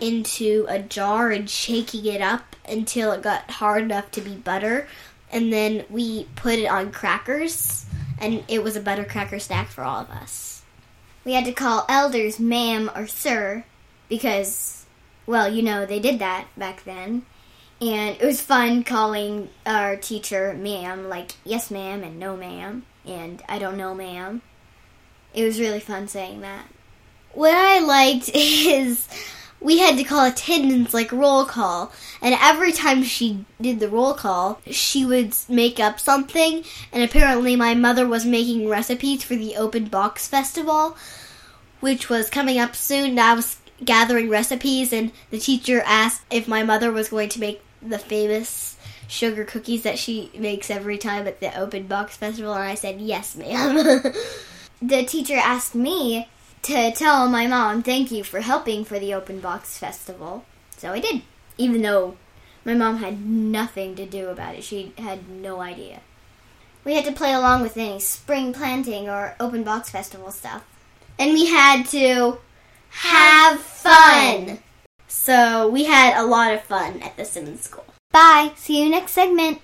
into 0.00 0.66
a 0.68 0.78
jar 0.78 1.30
and 1.30 1.48
shaking 1.48 2.04
it 2.04 2.20
up 2.20 2.56
until 2.68 3.12
it 3.12 3.22
got 3.22 3.50
hard 3.50 3.82
enough 3.82 4.10
to 4.12 4.20
be 4.20 4.34
butter. 4.34 4.86
And 5.32 5.52
then 5.52 5.84
we 5.88 6.24
put 6.36 6.58
it 6.58 6.66
on 6.66 6.92
crackers, 6.92 7.86
and 8.18 8.44
it 8.48 8.62
was 8.62 8.76
a 8.76 8.80
butter 8.80 9.04
cracker 9.04 9.38
snack 9.38 9.68
for 9.68 9.82
all 9.82 10.00
of 10.00 10.10
us. 10.10 10.62
We 11.24 11.32
had 11.32 11.44
to 11.46 11.52
call 11.52 11.86
elders 11.88 12.38
ma'am 12.38 12.90
or 12.94 13.06
sir 13.06 13.64
because, 14.08 14.86
well, 15.26 15.52
you 15.52 15.62
know, 15.62 15.84
they 15.84 15.98
did 15.98 16.20
that 16.20 16.46
back 16.56 16.84
then. 16.84 17.24
And 17.80 18.16
it 18.18 18.24
was 18.24 18.40
fun 18.40 18.84
calling 18.84 19.50
our 19.66 19.96
teacher 19.96 20.54
ma'am, 20.54 21.08
like 21.08 21.32
yes 21.44 21.70
ma'am 21.70 22.02
and 22.02 22.18
no 22.18 22.36
ma'am, 22.36 22.86
and 23.04 23.42
I 23.48 23.58
don't 23.58 23.76
know 23.76 23.94
ma'am. 23.94 24.42
It 25.34 25.44
was 25.44 25.60
really 25.60 25.80
fun 25.80 26.08
saying 26.08 26.40
that. 26.40 26.66
What 27.32 27.54
I 27.54 27.80
liked 27.80 28.30
is 28.34 29.06
we 29.60 29.78
had 29.78 29.96
to 29.96 30.04
call 30.04 30.26
attendance 30.26 30.94
like 30.94 31.12
roll 31.12 31.44
call. 31.44 31.92
And 32.22 32.34
every 32.40 32.72
time 32.72 33.02
she 33.02 33.44
did 33.60 33.80
the 33.80 33.88
roll 33.88 34.14
call, 34.14 34.60
she 34.70 35.04
would 35.04 35.34
make 35.48 35.80
up 35.80 35.98
something. 36.00 36.64
And 36.92 37.02
apparently, 37.02 37.56
my 37.56 37.74
mother 37.74 38.06
was 38.06 38.24
making 38.24 38.68
recipes 38.68 39.24
for 39.24 39.36
the 39.36 39.56
Open 39.56 39.86
Box 39.86 40.28
Festival, 40.28 40.96
which 41.80 42.08
was 42.08 42.30
coming 42.30 42.58
up 42.58 42.76
soon. 42.76 43.10
And 43.10 43.20
I 43.20 43.34
was 43.34 43.58
gathering 43.84 44.28
recipes, 44.28 44.92
and 44.92 45.12
the 45.30 45.38
teacher 45.38 45.82
asked 45.84 46.22
if 46.30 46.48
my 46.48 46.62
mother 46.62 46.90
was 46.90 47.08
going 47.10 47.28
to 47.30 47.40
make 47.40 47.60
the 47.88 47.98
famous 47.98 48.76
sugar 49.08 49.44
cookies 49.44 49.82
that 49.82 49.98
she 49.98 50.30
makes 50.36 50.70
every 50.70 50.98
time 50.98 51.26
at 51.26 51.40
the 51.40 51.56
open 51.58 51.86
box 51.86 52.16
festival? 52.16 52.54
And 52.54 52.62
I 52.62 52.74
said, 52.74 53.00
Yes, 53.00 53.36
ma'am. 53.36 53.76
the 54.82 55.04
teacher 55.04 55.36
asked 55.36 55.74
me 55.74 56.28
to 56.62 56.90
tell 56.92 57.28
my 57.28 57.46
mom 57.46 57.82
thank 57.82 58.10
you 58.10 58.24
for 58.24 58.40
helping 58.40 58.84
for 58.84 58.98
the 58.98 59.14
open 59.14 59.40
box 59.40 59.78
festival. 59.78 60.44
So 60.76 60.92
I 60.92 61.00
did, 61.00 61.22
even 61.58 61.82
though 61.82 62.16
my 62.66 62.74
mom 62.74 62.96
had 62.96 63.24
nothing 63.24 63.94
to 63.94 64.04
do 64.04 64.28
about 64.28 64.56
it. 64.56 64.64
She 64.64 64.92
had 64.98 65.28
no 65.28 65.60
idea. 65.60 66.00
We 66.84 66.94
had 66.94 67.04
to 67.04 67.12
play 67.12 67.32
along 67.32 67.62
with 67.62 67.76
any 67.76 68.00
spring 68.00 68.52
planting 68.52 69.08
or 69.08 69.36
open 69.38 69.62
box 69.62 69.90
festival 69.90 70.32
stuff. 70.32 70.64
And 71.18 71.32
we 71.32 71.46
had 71.46 71.86
to 71.86 72.38
have 72.90 73.60
fun. 73.60 74.58
So 75.16 75.68
we 75.68 75.84
had 75.84 76.16
a 76.16 76.24
lot 76.24 76.54
of 76.54 76.62
fun 76.62 77.02
at 77.02 77.16
the 77.16 77.24
Simmons 77.24 77.62
School. 77.62 77.84
Bye. 78.12 78.52
See 78.54 78.80
you 78.80 78.88
next 78.88 79.10
segment. 79.10 79.60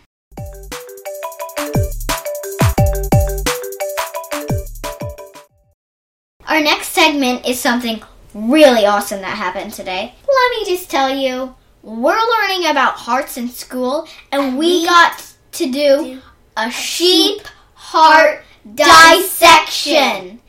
Our 6.49 6.61
next 6.61 6.89
segment 6.89 7.47
is 7.47 7.61
something 7.61 8.03
really 8.35 8.87
awesome 8.87 9.21
that 9.21 9.37
happened 9.37 9.73
today. 9.73 10.15
Let 10.27 10.51
me 10.51 10.65
just 10.75 10.91
tell 10.91 11.15
you, 11.15 11.55
we're 11.85 12.19
learning 12.19 12.67
about 12.69 12.95
hearts 12.95 13.37
in 13.37 13.49
school, 13.49 14.09
and 14.33 14.59
we 14.59 14.85
got 14.85 15.33
to 15.53 15.71
do 15.71 16.21
a 16.57 16.71
sheep 16.73 17.43
heart 17.75 18.43
dissection. 18.75 20.41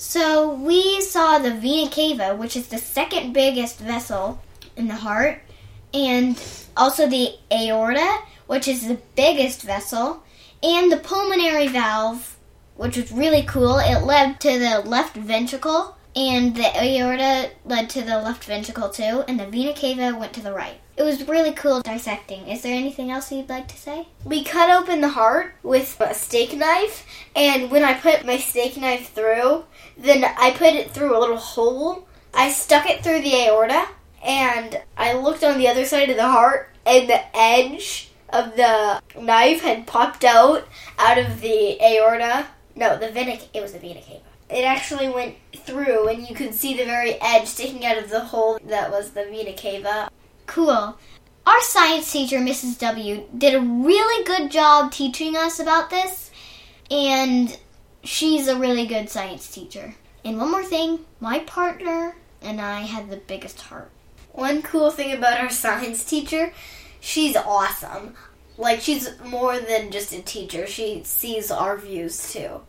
So 0.00 0.54
we 0.54 1.02
saw 1.02 1.38
the 1.38 1.52
vena 1.52 1.90
cava, 1.90 2.34
which 2.34 2.56
is 2.56 2.68
the 2.68 2.78
second 2.78 3.34
biggest 3.34 3.78
vessel 3.78 4.40
in 4.74 4.88
the 4.88 4.94
heart, 4.94 5.42
and 5.92 6.42
also 6.74 7.06
the 7.06 7.34
aorta, 7.52 8.20
which 8.46 8.66
is 8.66 8.88
the 8.88 8.98
biggest 9.14 9.60
vessel, 9.60 10.22
and 10.62 10.90
the 10.90 10.96
pulmonary 10.96 11.68
valve, 11.68 12.38
which 12.76 12.96
was 12.96 13.12
really 13.12 13.42
cool. 13.42 13.76
It 13.76 14.02
led 14.02 14.40
to 14.40 14.58
the 14.58 14.80
left 14.80 15.16
ventricle, 15.16 15.98
and 16.16 16.56
the 16.56 16.74
aorta 16.74 17.50
led 17.66 17.90
to 17.90 18.00
the 18.00 18.22
left 18.22 18.44
ventricle 18.44 18.88
too, 18.88 19.22
and 19.28 19.38
the 19.38 19.44
vena 19.44 19.74
cava 19.74 20.18
went 20.18 20.32
to 20.32 20.40
the 20.40 20.54
right. 20.54 20.80
It 21.00 21.04
was 21.04 21.26
really 21.26 21.52
cool 21.52 21.80
dissecting. 21.80 22.46
Is 22.46 22.60
there 22.60 22.74
anything 22.74 23.10
else 23.10 23.32
you'd 23.32 23.48
like 23.48 23.68
to 23.68 23.76
say? 23.78 24.08
We 24.22 24.44
cut 24.44 24.68
open 24.68 25.00
the 25.00 25.08
heart 25.08 25.54
with 25.62 25.98
a 25.98 26.12
steak 26.12 26.54
knife, 26.54 27.06
and 27.34 27.70
when 27.70 27.82
I 27.82 27.94
put 27.94 28.26
my 28.26 28.36
steak 28.36 28.76
knife 28.76 29.10
through, 29.14 29.64
then 29.96 30.22
I 30.24 30.50
put 30.50 30.74
it 30.74 30.90
through 30.90 31.16
a 31.16 31.18
little 31.18 31.38
hole. 31.38 32.06
I 32.34 32.50
stuck 32.50 32.84
it 32.84 33.02
through 33.02 33.22
the 33.22 33.34
aorta, 33.34 33.88
and 34.22 34.82
I 34.94 35.14
looked 35.14 35.42
on 35.42 35.56
the 35.56 35.68
other 35.68 35.86
side 35.86 36.10
of 36.10 36.16
the 36.16 36.28
heart, 36.28 36.68
and 36.84 37.08
the 37.08 37.34
edge 37.34 38.10
of 38.28 38.56
the 38.56 39.00
knife 39.18 39.62
had 39.62 39.86
popped 39.86 40.22
out 40.22 40.68
out 40.98 41.16
of 41.16 41.40
the 41.40 41.82
aorta. 41.82 42.48
No, 42.76 42.98
the 42.98 43.10
vena. 43.10 43.38
It 43.54 43.62
was 43.62 43.72
the 43.72 43.78
vena 43.78 44.02
cava. 44.02 44.20
It 44.50 44.66
actually 44.66 45.08
went 45.08 45.36
through, 45.56 46.08
and 46.08 46.28
you 46.28 46.34
could 46.34 46.54
see 46.54 46.76
the 46.76 46.84
very 46.84 47.14
edge 47.22 47.46
sticking 47.46 47.86
out 47.86 47.96
of 47.96 48.10
the 48.10 48.20
hole 48.20 48.58
that 48.66 48.90
was 48.90 49.12
the 49.12 49.24
vena 49.24 49.54
cava. 49.54 50.10
Cool. 50.50 50.98
Our 51.46 51.60
science 51.60 52.10
teacher, 52.10 52.38
Mrs. 52.38 52.76
W, 52.80 53.22
did 53.38 53.54
a 53.54 53.60
really 53.60 54.24
good 54.24 54.50
job 54.50 54.90
teaching 54.90 55.36
us 55.36 55.60
about 55.60 55.90
this, 55.90 56.32
and 56.90 57.56
she's 58.02 58.48
a 58.48 58.58
really 58.58 58.84
good 58.84 59.08
science 59.08 59.48
teacher. 59.48 59.94
And 60.24 60.38
one 60.38 60.50
more 60.50 60.64
thing, 60.64 61.04
my 61.20 61.38
partner 61.38 62.16
and 62.42 62.60
I 62.60 62.80
had 62.80 63.10
the 63.10 63.18
biggest 63.18 63.60
heart. 63.60 63.92
One 64.32 64.60
cool 64.60 64.90
thing 64.90 65.12
about 65.12 65.38
our 65.38 65.50
science 65.50 66.02
teacher, 66.02 66.52
she's 66.98 67.36
awesome. 67.36 68.16
Like, 68.58 68.80
she's 68.80 69.08
more 69.24 69.56
than 69.56 69.92
just 69.92 70.12
a 70.12 70.20
teacher, 70.20 70.66
she 70.66 71.02
sees 71.04 71.52
our 71.52 71.76
views 71.76 72.32
too. 72.32 72.62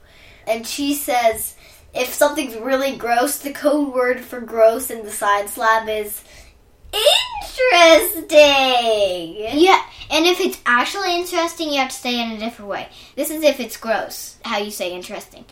And 0.46 0.68
she 0.68 0.94
says 0.94 1.56
if 1.96 2.14
something's 2.14 2.56
really 2.58 2.96
gross, 2.96 3.40
the 3.40 3.52
code 3.52 3.92
word 3.92 4.20
for 4.20 4.40
gross 4.40 4.92
in 4.92 5.04
the 5.04 5.10
science 5.10 5.58
lab 5.58 5.90
is 5.90 6.24
interesting. 7.60 9.60
Yeah, 9.60 9.82
and 10.10 10.26
if 10.26 10.40
it's 10.40 10.60
actually 10.66 11.16
interesting, 11.16 11.72
you 11.72 11.80
have 11.80 11.90
to 11.90 11.96
say 11.96 12.20
it 12.20 12.26
in 12.26 12.38
a 12.38 12.40
different 12.40 12.70
way. 12.70 12.90
This 13.16 13.30
is 13.30 13.44
if 13.44 13.60
it's 13.60 13.78
gross, 13.78 14.38
how 14.44 14.58
you 14.58 14.72
say 14.72 14.94
interesting. 14.94 15.46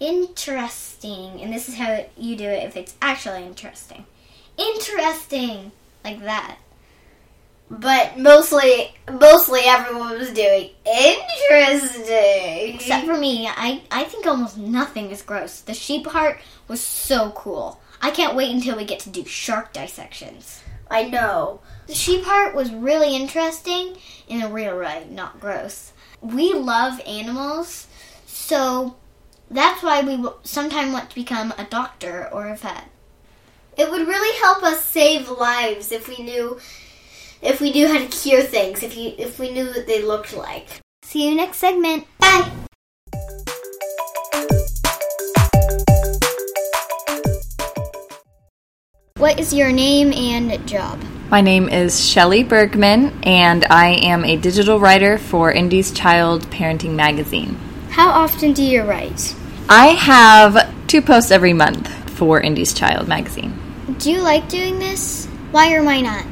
Interesting, 0.00 1.40
and 1.40 1.52
this 1.52 1.68
is 1.68 1.76
how 1.76 2.04
you 2.16 2.36
do 2.36 2.44
it 2.44 2.64
if 2.64 2.76
it's 2.76 2.96
actually 3.02 3.44
interesting. 3.44 4.06
Interesting, 4.56 5.72
like 6.04 6.22
that. 6.22 6.58
But 7.70 8.18
mostly, 8.18 8.94
mostly 9.12 9.60
everyone 9.64 10.18
was 10.18 10.32
doing 10.32 10.70
interesting. 10.86 12.76
Except 12.76 13.06
for 13.06 13.16
me, 13.16 13.46
I, 13.46 13.82
I 13.90 14.04
think 14.04 14.26
almost 14.26 14.56
nothing 14.56 15.10
is 15.10 15.20
gross. 15.20 15.60
The 15.60 15.74
sheep 15.74 16.06
heart 16.06 16.38
was 16.66 16.80
so 16.80 17.30
cool. 17.32 17.80
I 18.00 18.10
can't 18.10 18.36
wait 18.36 18.54
until 18.54 18.76
we 18.76 18.84
get 18.84 19.00
to 19.00 19.10
do 19.10 19.24
shark 19.24 19.74
dissections. 19.74 20.62
I 20.90 21.04
know. 21.04 21.60
The 21.86 21.94
sheep 21.94 22.24
heart 22.24 22.54
was 22.54 22.72
really 22.72 23.14
interesting 23.14 23.96
in 24.28 24.42
a 24.42 24.48
real 24.48 24.78
way, 24.78 25.06
not 25.10 25.40
gross. 25.40 25.92
We 26.20 26.52
love 26.54 27.00
animals, 27.06 27.86
so 28.26 28.96
that's 29.50 29.82
why 29.82 30.02
we 30.02 30.28
sometimes 30.42 30.92
want 30.92 31.10
to 31.10 31.14
become 31.14 31.54
a 31.56 31.64
doctor 31.64 32.28
or 32.32 32.48
a 32.48 32.56
vet. 32.56 32.90
It 33.76 33.90
would 33.90 34.06
really 34.08 34.38
help 34.40 34.62
us 34.62 34.84
save 34.84 35.30
lives 35.30 35.92
if 35.92 36.08
we 36.08 36.18
knew 36.18 36.58
if 37.40 37.60
we 37.60 37.70
knew 37.70 37.86
how 37.86 37.98
to 37.98 38.06
cure 38.06 38.42
things, 38.42 38.82
if 38.82 38.96
you 38.96 39.14
if 39.16 39.38
we 39.38 39.52
knew 39.52 39.66
what 39.66 39.86
they 39.86 40.02
looked 40.02 40.36
like. 40.36 40.80
See 41.02 41.28
you 41.28 41.36
next 41.36 41.58
segment. 41.58 42.06
Bye. 42.18 42.50
What 49.18 49.40
is 49.40 49.52
your 49.52 49.72
name 49.72 50.12
and 50.12 50.64
job? 50.68 51.02
My 51.28 51.40
name 51.40 51.68
is 51.68 52.08
Shelly 52.08 52.44
Bergman, 52.44 53.18
and 53.24 53.64
I 53.64 53.88
am 53.88 54.24
a 54.24 54.36
digital 54.36 54.78
writer 54.78 55.18
for 55.18 55.50
Indy's 55.50 55.90
Child 55.90 56.48
Parenting 56.50 56.94
Magazine. 56.94 57.58
How 57.90 58.10
often 58.10 58.52
do 58.52 58.62
you 58.62 58.82
write? 58.82 59.34
I 59.68 59.86
have 59.88 60.72
two 60.86 61.02
posts 61.02 61.32
every 61.32 61.52
month 61.52 61.88
for 62.10 62.40
Indy's 62.40 62.72
Child 62.72 63.08
Magazine. 63.08 63.58
Do 63.98 64.12
you 64.12 64.22
like 64.22 64.48
doing 64.48 64.78
this? 64.78 65.26
Why 65.50 65.74
or 65.74 65.82
why 65.82 66.00
not? 66.00 66.24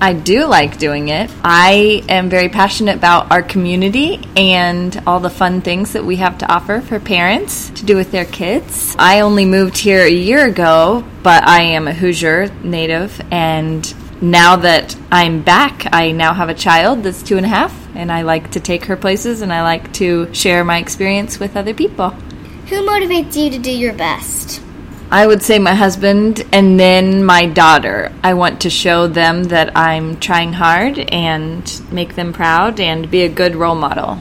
I 0.00 0.12
do 0.12 0.44
like 0.46 0.78
doing 0.78 1.08
it. 1.08 1.28
I 1.42 2.04
am 2.08 2.30
very 2.30 2.48
passionate 2.48 2.96
about 2.96 3.32
our 3.32 3.42
community 3.42 4.20
and 4.36 4.96
all 5.06 5.18
the 5.18 5.30
fun 5.30 5.60
things 5.60 5.94
that 5.94 6.04
we 6.04 6.16
have 6.16 6.38
to 6.38 6.52
offer 6.52 6.80
for 6.80 7.00
parents 7.00 7.70
to 7.70 7.84
do 7.84 7.96
with 7.96 8.12
their 8.12 8.24
kids. 8.24 8.94
I 8.96 9.20
only 9.20 9.44
moved 9.44 9.76
here 9.76 10.04
a 10.04 10.10
year 10.10 10.46
ago, 10.46 11.04
but 11.24 11.46
I 11.48 11.62
am 11.62 11.88
a 11.88 11.94
Hoosier 11.94 12.48
native, 12.62 13.20
and 13.32 13.92
now 14.22 14.56
that 14.56 14.96
I'm 15.10 15.42
back, 15.42 15.88
I 15.92 16.12
now 16.12 16.32
have 16.32 16.48
a 16.48 16.54
child 16.54 17.02
that's 17.02 17.22
two 17.22 17.36
and 17.36 17.46
a 17.46 17.48
half, 17.48 17.74
and 17.96 18.12
I 18.12 18.22
like 18.22 18.52
to 18.52 18.60
take 18.60 18.84
her 18.84 18.96
places 18.96 19.42
and 19.42 19.52
I 19.52 19.62
like 19.62 19.92
to 19.94 20.32
share 20.32 20.64
my 20.64 20.78
experience 20.78 21.40
with 21.40 21.56
other 21.56 21.74
people. 21.74 22.10
Who 22.10 22.86
motivates 22.86 23.36
you 23.36 23.50
to 23.50 23.58
do 23.58 23.70
your 23.70 23.94
best? 23.94 24.62
I 25.10 25.26
would 25.26 25.42
say 25.42 25.58
my 25.58 25.74
husband 25.74 26.44
and 26.52 26.78
then 26.78 27.24
my 27.24 27.46
daughter. 27.46 28.12
I 28.22 28.34
want 28.34 28.60
to 28.62 28.70
show 28.70 29.06
them 29.06 29.44
that 29.44 29.74
I'm 29.74 30.20
trying 30.20 30.52
hard 30.52 30.98
and 30.98 31.82
make 31.90 32.14
them 32.14 32.34
proud 32.34 32.78
and 32.78 33.10
be 33.10 33.22
a 33.22 33.28
good 33.28 33.56
role 33.56 33.74
model. 33.74 34.18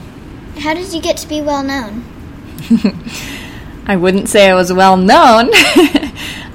How 0.60 0.74
did 0.74 0.94
you 0.94 1.02
get 1.02 1.18
to 1.18 1.28
be 1.28 1.42
well 1.42 1.62
known? 1.62 2.06
I 3.86 3.98
wouldn't 3.98 4.30
say 4.30 4.50
I 4.50 4.56
was 4.56 4.72
well 4.72 4.96
known. 4.96 5.50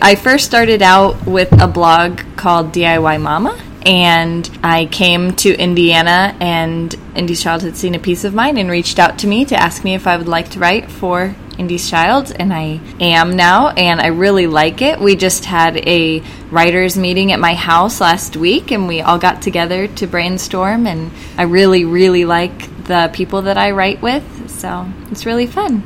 I 0.00 0.18
first 0.20 0.46
started 0.46 0.80
out 0.80 1.26
with 1.26 1.52
a 1.60 1.68
blog 1.68 2.20
called 2.36 2.72
DIY 2.72 3.20
Mama, 3.20 3.60
and 3.84 4.50
I 4.62 4.86
came 4.86 5.36
to 5.36 5.54
Indiana, 5.54 6.34
and 6.40 6.94
Indy's 7.14 7.42
Child 7.42 7.62
had 7.62 7.76
seen 7.76 7.94
a 7.94 7.98
piece 7.98 8.24
of 8.24 8.34
mine 8.34 8.56
and 8.56 8.70
reached 8.70 8.98
out 8.98 9.18
to 9.20 9.26
me 9.26 9.44
to 9.44 9.54
ask 9.54 9.84
me 9.84 9.94
if 9.94 10.06
I 10.06 10.16
would 10.16 10.28
like 10.28 10.50
to 10.50 10.58
write 10.58 10.90
for 10.90 11.34
Indy's 11.62 11.88
Child, 11.88 12.32
and 12.36 12.52
I 12.52 12.80
am 12.98 13.36
now, 13.36 13.68
and 13.68 14.00
I 14.00 14.08
really 14.08 14.48
like 14.48 14.82
it. 14.82 14.98
We 14.98 15.14
just 15.14 15.44
had 15.44 15.76
a 15.76 16.20
writers' 16.50 16.98
meeting 16.98 17.30
at 17.30 17.38
my 17.38 17.54
house 17.54 18.00
last 18.00 18.36
week, 18.36 18.72
and 18.72 18.88
we 18.88 19.00
all 19.00 19.16
got 19.16 19.42
together 19.42 19.86
to 19.86 20.08
brainstorm, 20.08 20.88
and 20.88 21.12
I 21.38 21.44
really, 21.44 21.84
really 21.84 22.24
like 22.24 22.84
the 22.86 23.10
people 23.12 23.42
that 23.42 23.56
I 23.56 23.70
write 23.70 24.02
with, 24.02 24.50
so 24.50 24.88
it's 25.12 25.24
really 25.24 25.46
fun. 25.46 25.84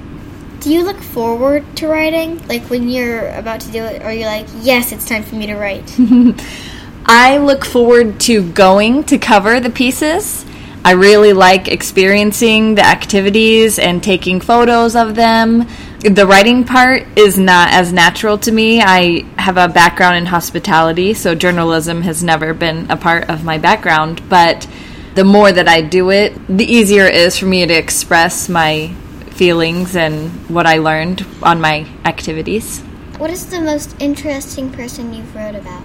Do 0.60 0.72
you 0.72 0.82
look 0.82 0.96
forward 0.96 1.62
to 1.76 1.88
writing? 1.88 2.40
Like 2.48 2.62
when 2.70 2.88
you're 2.88 3.28
about 3.36 3.60
to 3.60 3.70
do 3.70 3.84
it, 3.84 4.02
or 4.02 4.10
you're 4.10 4.30
like, 4.30 4.46
yes, 4.62 4.92
it's 4.92 5.06
time 5.06 5.24
for 5.24 5.34
me 5.34 5.46
to 5.46 5.56
write? 5.56 5.94
I 7.04 7.36
look 7.36 7.66
forward 7.66 8.18
to 8.20 8.50
going 8.50 9.04
to 9.04 9.18
cover 9.18 9.60
the 9.60 9.68
pieces. 9.68 10.46
I 10.86 10.92
really 10.92 11.32
like 11.32 11.66
experiencing 11.66 12.76
the 12.76 12.86
activities 12.86 13.80
and 13.80 14.00
taking 14.00 14.40
photos 14.40 14.94
of 14.94 15.16
them. 15.16 15.66
The 15.98 16.24
writing 16.24 16.62
part 16.62 17.02
is 17.18 17.36
not 17.36 17.70
as 17.70 17.92
natural 17.92 18.38
to 18.38 18.52
me. 18.52 18.80
I 18.80 19.22
have 19.36 19.56
a 19.56 19.66
background 19.66 20.14
in 20.14 20.26
hospitality, 20.26 21.12
so 21.14 21.34
journalism 21.34 22.02
has 22.02 22.22
never 22.22 22.54
been 22.54 22.88
a 22.88 22.96
part 22.96 23.28
of 23.28 23.42
my 23.42 23.58
background, 23.58 24.22
but 24.28 24.68
the 25.16 25.24
more 25.24 25.50
that 25.50 25.66
I 25.66 25.80
do 25.80 26.10
it, 26.10 26.34
the 26.46 26.64
easier 26.64 27.06
it 27.06 27.16
is 27.16 27.36
for 27.36 27.46
me 27.46 27.66
to 27.66 27.74
express 27.74 28.48
my 28.48 28.94
feelings 29.30 29.96
and 29.96 30.30
what 30.48 30.66
I 30.66 30.78
learned 30.78 31.26
on 31.42 31.60
my 31.60 31.84
activities. 32.04 32.78
What 33.18 33.30
is 33.30 33.46
the 33.46 33.60
most 33.60 33.96
interesting 34.00 34.70
person 34.70 35.12
you've 35.12 35.34
wrote 35.34 35.56
about? 35.56 35.82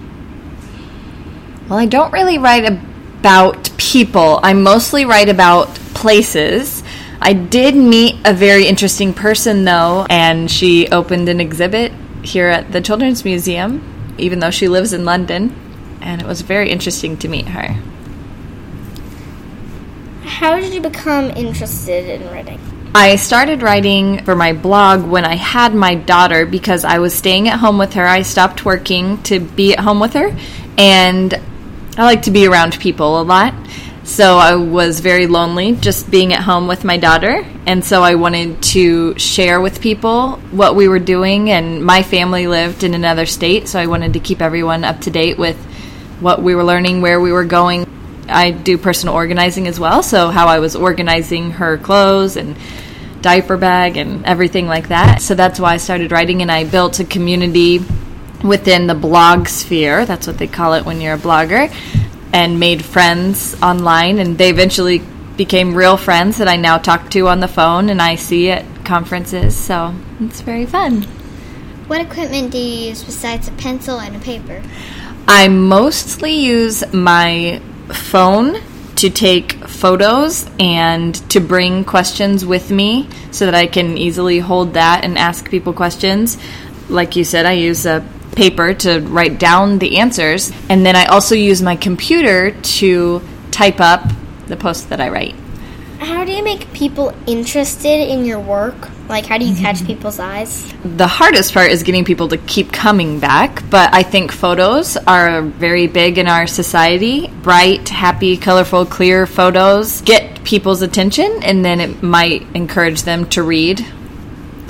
Well, 1.68 1.80
I 1.80 1.86
don't 1.86 2.12
really 2.12 2.38
write 2.38 2.91
about 3.22 3.70
people. 3.78 4.40
I 4.42 4.52
mostly 4.52 5.04
write 5.04 5.28
about 5.28 5.68
places. 5.94 6.82
I 7.20 7.34
did 7.34 7.76
meet 7.76 8.16
a 8.24 8.34
very 8.34 8.66
interesting 8.66 9.14
person 9.14 9.64
though, 9.64 10.06
and 10.10 10.50
she 10.50 10.88
opened 10.88 11.28
an 11.28 11.38
exhibit 11.40 11.92
here 12.24 12.48
at 12.48 12.72
the 12.72 12.80
Children's 12.80 13.24
Museum, 13.24 13.80
even 14.18 14.40
though 14.40 14.50
she 14.50 14.66
lives 14.66 14.92
in 14.92 15.04
London, 15.04 15.54
and 16.00 16.20
it 16.20 16.26
was 16.26 16.40
very 16.40 16.68
interesting 16.68 17.16
to 17.18 17.28
meet 17.28 17.46
her. 17.46 17.76
How 20.24 20.58
did 20.58 20.74
you 20.74 20.80
become 20.80 21.30
interested 21.30 22.20
in 22.20 22.28
writing? 22.28 22.58
I 22.92 23.14
started 23.14 23.62
writing 23.62 24.24
for 24.24 24.34
my 24.34 24.52
blog 24.52 25.04
when 25.04 25.24
I 25.24 25.36
had 25.36 25.76
my 25.76 25.94
daughter 25.94 26.44
because 26.44 26.84
I 26.84 26.98
was 26.98 27.14
staying 27.14 27.46
at 27.48 27.60
home 27.60 27.78
with 27.78 27.92
her. 27.92 28.04
I 28.04 28.22
stopped 28.22 28.64
working 28.64 29.22
to 29.22 29.38
be 29.38 29.74
at 29.74 29.78
home 29.78 30.00
with 30.00 30.14
her, 30.14 30.36
and 30.76 31.40
I 31.94 32.04
like 32.04 32.22
to 32.22 32.30
be 32.30 32.46
around 32.46 32.78
people 32.80 33.20
a 33.20 33.22
lot. 33.22 33.54
So 34.04 34.36
I 34.38 34.56
was 34.56 35.00
very 35.00 35.26
lonely 35.26 35.72
just 35.72 36.10
being 36.10 36.32
at 36.32 36.40
home 36.40 36.66
with 36.66 36.84
my 36.84 36.96
daughter. 36.96 37.46
And 37.66 37.84
so 37.84 38.02
I 38.02 38.14
wanted 38.14 38.62
to 38.74 39.16
share 39.18 39.60
with 39.60 39.80
people 39.80 40.32
what 40.50 40.74
we 40.74 40.88
were 40.88 40.98
doing. 40.98 41.50
And 41.50 41.84
my 41.84 42.02
family 42.02 42.46
lived 42.46 42.82
in 42.82 42.94
another 42.94 43.26
state. 43.26 43.68
So 43.68 43.78
I 43.78 43.86
wanted 43.86 44.14
to 44.14 44.20
keep 44.20 44.40
everyone 44.40 44.84
up 44.84 45.00
to 45.02 45.10
date 45.10 45.38
with 45.38 45.56
what 46.20 46.42
we 46.42 46.54
were 46.54 46.64
learning, 46.64 47.02
where 47.02 47.20
we 47.20 47.30
were 47.30 47.44
going. 47.44 47.86
I 48.26 48.52
do 48.52 48.78
personal 48.78 49.14
organizing 49.14 49.68
as 49.68 49.78
well. 49.78 50.02
So 50.02 50.30
how 50.30 50.46
I 50.46 50.60
was 50.60 50.74
organizing 50.74 51.52
her 51.52 51.76
clothes 51.76 52.36
and 52.36 52.56
diaper 53.20 53.58
bag 53.58 53.98
and 53.98 54.24
everything 54.24 54.66
like 54.66 54.88
that. 54.88 55.20
So 55.20 55.34
that's 55.34 55.60
why 55.60 55.74
I 55.74 55.76
started 55.76 56.10
writing. 56.10 56.40
And 56.40 56.50
I 56.50 56.64
built 56.64 57.00
a 57.00 57.04
community 57.04 57.80
within 58.42 58.86
the 58.86 58.94
blog 58.94 59.48
sphere. 59.48 60.04
That's 60.06 60.26
what 60.26 60.38
they 60.38 60.46
call 60.46 60.74
it 60.74 60.84
when 60.84 61.00
you're 61.00 61.14
a 61.14 61.18
blogger 61.18 61.72
and 62.32 62.58
made 62.58 62.84
friends 62.84 63.60
online, 63.62 64.18
and 64.18 64.38
they 64.38 64.50
eventually 64.50 65.02
became 65.36 65.74
real 65.74 65.96
friends 65.96 66.38
that 66.38 66.48
I 66.48 66.56
now 66.56 66.78
talk 66.78 67.10
to 67.10 67.28
on 67.28 67.40
the 67.40 67.48
phone 67.48 67.88
and 67.88 68.00
I 68.00 68.16
see 68.16 68.50
at 68.50 68.84
conferences. 68.84 69.56
So 69.56 69.94
it's 70.20 70.40
very 70.40 70.66
fun. 70.66 71.02
What 71.86 72.00
equipment 72.00 72.52
do 72.52 72.58
you 72.58 72.88
use 72.88 73.02
besides 73.02 73.48
a 73.48 73.52
pencil 73.52 73.98
and 73.98 74.16
a 74.16 74.18
paper? 74.18 74.62
I 75.26 75.48
mostly 75.48 76.34
use 76.34 76.84
my 76.92 77.60
phone 77.88 78.60
to 78.96 79.10
take 79.10 79.54
photos 79.66 80.48
and 80.58 81.14
to 81.30 81.40
bring 81.40 81.84
questions 81.84 82.44
with 82.44 82.70
me 82.70 83.08
so 83.30 83.46
that 83.46 83.54
I 83.54 83.66
can 83.66 83.96
easily 83.98 84.38
hold 84.38 84.74
that 84.74 85.04
and 85.04 85.18
ask 85.18 85.50
people 85.50 85.72
questions. 85.72 86.38
Like 86.88 87.16
you 87.16 87.24
said, 87.24 87.46
I 87.46 87.52
use 87.52 87.86
a 87.86 88.06
paper 88.32 88.74
to 88.74 89.00
write 89.00 89.38
down 89.38 89.78
the 89.78 89.98
answers, 89.98 90.52
and 90.68 90.84
then 90.84 90.96
I 90.96 91.04
also 91.06 91.34
use 91.34 91.62
my 91.62 91.76
computer 91.76 92.50
to 92.50 93.22
type 93.50 93.80
up 93.80 94.10
the 94.46 94.56
posts 94.56 94.86
that 94.86 95.00
I 95.00 95.08
write. 95.08 95.34
How 95.98 96.24
do 96.24 96.32
you 96.32 96.42
make 96.42 96.72
people 96.72 97.14
interested 97.28 98.08
in 98.08 98.24
your 98.24 98.40
work? 98.40 98.90
Like, 99.08 99.26
how 99.26 99.38
do 99.38 99.44
you 99.44 99.54
catch 99.54 99.76
mm-hmm. 99.76 99.86
people's 99.86 100.18
eyes? 100.18 100.72
The 100.84 101.06
hardest 101.06 101.54
part 101.54 101.70
is 101.70 101.84
getting 101.84 102.04
people 102.04 102.28
to 102.28 102.38
keep 102.38 102.72
coming 102.72 103.20
back, 103.20 103.62
but 103.70 103.94
I 103.94 104.02
think 104.02 104.32
photos 104.32 104.96
are 104.96 105.42
very 105.42 105.86
big 105.86 106.18
in 106.18 106.26
our 106.26 106.48
society. 106.48 107.28
Bright, 107.42 107.88
happy, 107.88 108.36
colorful, 108.36 108.84
clear 108.84 109.26
photos 109.26 110.00
get 110.00 110.42
people's 110.42 110.82
attention, 110.82 111.40
and 111.44 111.64
then 111.64 111.80
it 111.80 112.02
might 112.02 112.46
encourage 112.54 113.02
them 113.02 113.28
to 113.30 113.42
read. 113.42 113.84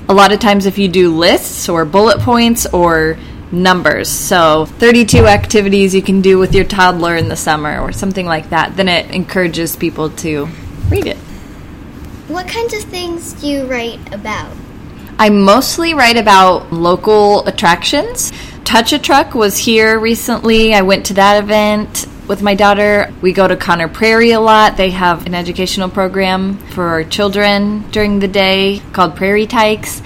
A 0.09 0.14
lot 0.14 0.33
of 0.33 0.40
times, 0.40 0.66
if 0.66 0.77
you 0.77 0.88
do 0.88 1.16
lists 1.16 1.68
or 1.68 1.87
bullet 1.87 2.20
points 2.20 2.66
or 2.66 3.16
numbers. 3.52 4.08
So 4.08 4.66
32 4.66 5.26
activities 5.26 5.94
you 5.94 6.02
can 6.02 6.20
do 6.20 6.38
with 6.38 6.54
your 6.54 6.64
toddler 6.64 7.16
in 7.16 7.28
the 7.28 7.36
summer 7.36 7.80
or 7.80 7.92
something 7.92 8.26
like 8.26 8.50
that. 8.50 8.76
Then 8.76 8.88
it 8.88 9.10
encourages 9.10 9.76
people 9.76 10.10
to 10.10 10.48
read 10.88 11.06
it. 11.06 11.18
What 12.28 12.48
kinds 12.48 12.72
of 12.72 12.82
things 12.84 13.34
do 13.34 13.46
you 13.46 13.66
write 13.66 14.14
about? 14.14 14.56
I 15.18 15.28
mostly 15.28 15.94
write 15.94 16.16
about 16.16 16.72
local 16.72 17.46
attractions. 17.46 18.32
Touch 18.64 18.92
a 18.92 18.98
Truck 18.98 19.34
was 19.34 19.58
here 19.58 19.98
recently. 19.98 20.74
I 20.74 20.82
went 20.82 21.06
to 21.06 21.14
that 21.14 21.42
event 21.42 22.06
with 22.26 22.42
my 22.42 22.54
daughter. 22.54 23.12
We 23.20 23.32
go 23.32 23.46
to 23.46 23.56
Conner 23.56 23.88
Prairie 23.88 24.30
a 24.30 24.40
lot. 24.40 24.76
They 24.76 24.90
have 24.90 25.26
an 25.26 25.34
educational 25.34 25.90
program 25.90 26.56
for 26.68 27.04
children 27.04 27.88
during 27.90 28.20
the 28.20 28.28
day 28.28 28.80
called 28.92 29.16
Prairie 29.16 29.46
Tykes. 29.46 30.00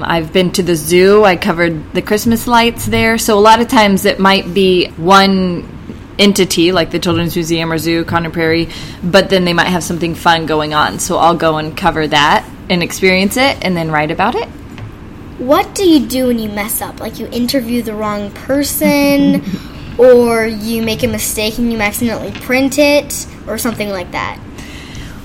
I've 0.00 0.32
been 0.32 0.52
to 0.52 0.62
the 0.62 0.76
zoo. 0.76 1.24
I 1.24 1.36
covered 1.36 1.92
the 1.92 2.02
Christmas 2.02 2.46
lights 2.46 2.86
there. 2.86 3.18
So 3.18 3.38
a 3.38 3.40
lot 3.40 3.60
of 3.60 3.68
times 3.68 4.04
it 4.04 4.18
might 4.18 4.52
be 4.54 4.88
one 4.90 5.78
entity 6.18 6.72
like 6.72 6.90
the 6.90 6.98
Children's 6.98 7.34
Museum 7.34 7.72
or 7.72 7.78
Zoo, 7.78 8.04
Conner 8.04 8.30
Prairie, 8.30 8.68
but 9.02 9.30
then 9.30 9.44
they 9.44 9.52
might 9.52 9.68
have 9.68 9.84
something 9.84 10.14
fun 10.14 10.46
going 10.46 10.74
on. 10.74 10.98
So 10.98 11.18
I'll 11.18 11.36
go 11.36 11.56
and 11.56 11.76
cover 11.76 12.06
that 12.08 12.48
and 12.68 12.82
experience 12.82 13.36
it 13.36 13.64
and 13.64 13.76
then 13.76 13.90
write 13.90 14.10
about 14.10 14.34
it. 14.34 14.48
What 15.38 15.74
do 15.74 15.88
you 15.88 16.06
do 16.06 16.26
when 16.26 16.38
you 16.38 16.48
mess 16.48 16.82
up? 16.82 17.00
Like 17.00 17.18
you 17.18 17.28
interview 17.28 17.82
the 17.82 17.94
wrong 17.94 18.32
person 18.32 19.44
or 19.98 20.46
you 20.46 20.82
make 20.82 21.04
a 21.04 21.08
mistake 21.08 21.58
and 21.58 21.72
you 21.72 21.78
accidentally 21.78 22.32
print 22.32 22.78
it 22.78 23.26
or 23.46 23.58
something 23.58 23.88
like 23.88 24.10
that? 24.10 24.40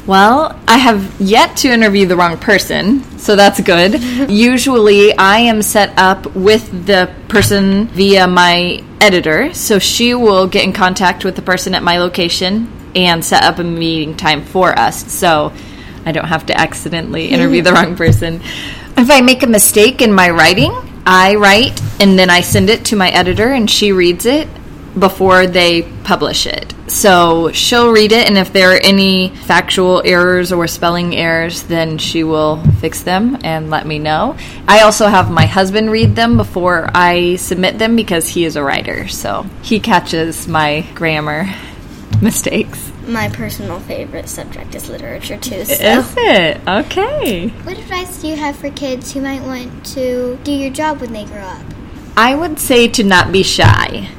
Well, 0.05 0.59
I 0.67 0.79
have 0.79 1.21
yet 1.21 1.55
to 1.57 1.69
interview 1.69 2.05
the 2.05 2.17
wrong 2.17 2.37
person, 2.37 3.17
so 3.17 3.37
that's 3.37 3.61
good. 3.61 4.01
Usually, 4.29 5.17
I 5.17 5.39
am 5.39 5.61
set 5.61 5.97
up 5.97 6.35
with 6.35 6.85
the 6.85 7.13
person 7.29 7.87
via 7.87 8.27
my 8.27 8.83
editor, 8.99 9.53
so 9.53 9.79
she 9.79 10.13
will 10.13 10.47
get 10.47 10.65
in 10.65 10.73
contact 10.73 11.23
with 11.23 11.37
the 11.37 11.41
person 11.41 11.73
at 11.73 11.83
my 11.83 11.99
location 11.99 12.69
and 12.95 13.23
set 13.23 13.43
up 13.43 13.59
a 13.59 13.63
meeting 13.63 14.17
time 14.17 14.43
for 14.43 14.77
us, 14.77 15.09
so 15.11 15.53
I 16.05 16.11
don't 16.11 16.27
have 16.27 16.47
to 16.47 16.59
accidentally 16.59 17.27
interview 17.29 17.61
the 17.61 17.71
wrong 17.71 17.95
person. 17.95 18.41
If 18.97 19.09
I 19.09 19.21
make 19.21 19.41
a 19.41 19.47
mistake 19.47 20.01
in 20.01 20.11
my 20.11 20.29
writing, 20.29 20.73
I 21.05 21.35
write 21.35 21.81
and 22.01 22.19
then 22.19 22.29
I 22.29 22.41
send 22.41 22.69
it 22.69 22.83
to 22.85 22.97
my 22.97 23.09
editor, 23.09 23.53
and 23.53 23.71
she 23.71 23.93
reads 23.93 24.25
it 24.25 24.49
before 24.99 25.47
they 25.47 25.83
publish 26.03 26.45
it. 26.45 26.72
So 26.87 27.51
she'll 27.51 27.91
read 27.91 28.11
it, 28.11 28.27
and 28.27 28.37
if 28.37 28.51
there 28.51 28.73
are 28.73 28.79
any 28.83 29.29
factual 29.29 30.01
errors 30.03 30.51
or 30.51 30.67
spelling 30.67 31.15
errors, 31.15 31.63
then 31.63 31.97
she 31.97 32.23
will 32.23 32.61
fix 32.79 33.03
them 33.03 33.39
and 33.43 33.69
let 33.69 33.87
me 33.87 33.99
know. 33.99 34.35
I 34.67 34.81
also 34.81 35.07
have 35.07 35.31
my 35.31 35.45
husband 35.45 35.91
read 35.91 36.15
them 36.15 36.35
before 36.35 36.89
I 36.93 37.37
submit 37.37 37.79
them 37.79 37.95
because 37.95 38.27
he 38.27 38.43
is 38.43 38.55
a 38.55 38.63
writer, 38.63 39.07
so 39.07 39.45
he 39.61 39.79
catches 39.79 40.47
my 40.47 40.85
grammar 40.93 41.45
mistakes. 42.21 42.91
My 43.07 43.29
personal 43.29 43.79
favorite 43.81 44.29
subject 44.29 44.75
is 44.75 44.89
literature 44.89 45.37
too. 45.37 45.65
So. 45.65 45.73
Is 45.73 46.13
it? 46.17 46.67
Okay. 46.67 47.47
What 47.49 47.77
advice 47.77 48.21
do 48.21 48.27
you 48.27 48.35
have 48.35 48.55
for 48.55 48.69
kids 48.69 49.13
who 49.13 49.21
might 49.21 49.41
want 49.41 49.85
to 49.87 50.37
do 50.43 50.51
your 50.51 50.69
job 50.69 51.01
when 51.01 51.13
they 51.13 51.25
grow 51.25 51.41
up? 51.41 51.65
I 52.15 52.35
would 52.35 52.59
say 52.59 52.87
to 52.89 53.03
not 53.03 53.31
be 53.31 53.43
shy 53.43 54.09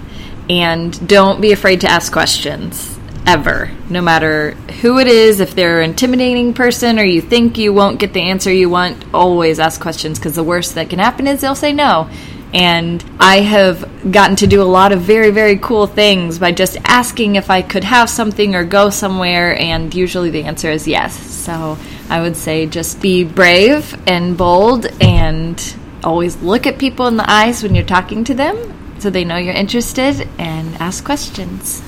and 0.48 1.06
don't 1.08 1.40
be 1.40 1.52
afraid 1.52 1.80
to 1.80 1.90
ask 1.90 2.12
questions 2.12 2.98
ever 3.26 3.70
no 3.88 4.02
matter 4.02 4.50
who 4.82 4.98
it 4.98 5.06
is 5.06 5.40
if 5.40 5.54
they're 5.54 5.80
an 5.80 5.90
intimidating 5.90 6.52
person 6.52 6.98
or 6.98 7.04
you 7.04 7.22
think 7.22 7.56
you 7.56 7.72
won't 7.72 7.98
get 7.98 8.12
the 8.12 8.20
answer 8.20 8.52
you 8.52 8.68
want 8.68 9.02
always 9.14 9.58
ask 9.58 9.80
questions 9.80 10.18
because 10.18 10.34
the 10.34 10.44
worst 10.44 10.74
that 10.74 10.90
can 10.90 10.98
happen 10.98 11.26
is 11.26 11.40
they'll 11.40 11.54
say 11.54 11.72
no 11.72 12.08
and 12.54 13.04
I 13.18 13.40
have 13.40 14.12
gotten 14.12 14.36
to 14.36 14.46
do 14.46 14.62
a 14.62 14.64
lot 14.64 14.92
of 14.92 15.00
very, 15.00 15.32
very 15.32 15.58
cool 15.58 15.88
things 15.88 16.38
by 16.38 16.52
just 16.52 16.76
asking 16.84 17.34
if 17.34 17.50
I 17.50 17.62
could 17.62 17.82
have 17.82 18.08
something 18.08 18.54
or 18.54 18.64
go 18.64 18.90
somewhere, 18.90 19.58
and 19.58 19.92
usually 19.92 20.30
the 20.30 20.44
answer 20.44 20.70
is 20.70 20.86
yes. 20.86 21.18
So 21.18 21.76
I 22.08 22.22
would 22.22 22.36
say 22.36 22.66
just 22.66 23.02
be 23.02 23.24
brave 23.24 24.00
and 24.06 24.38
bold 24.38 24.86
and 25.02 25.76
always 26.04 26.40
look 26.42 26.68
at 26.68 26.78
people 26.78 27.08
in 27.08 27.16
the 27.16 27.28
eyes 27.28 27.60
when 27.64 27.74
you're 27.74 27.84
talking 27.84 28.22
to 28.22 28.34
them 28.34 28.83
so 29.04 29.10
they 29.10 29.22
know 29.22 29.36
you're 29.36 29.52
interested 29.52 30.26
and 30.38 30.74
ask 30.76 31.04
questions. 31.04 31.82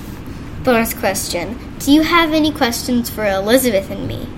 Bonus 0.65 0.93
question 0.93 1.59
Do 1.79 1.91
you 1.91 2.03
have 2.03 2.35
any 2.35 2.53
questions 2.53 3.09
for 3.09 3.25
Elizabeth 3.25 3.91
and 3.91 4.07
me? 4.07 4.29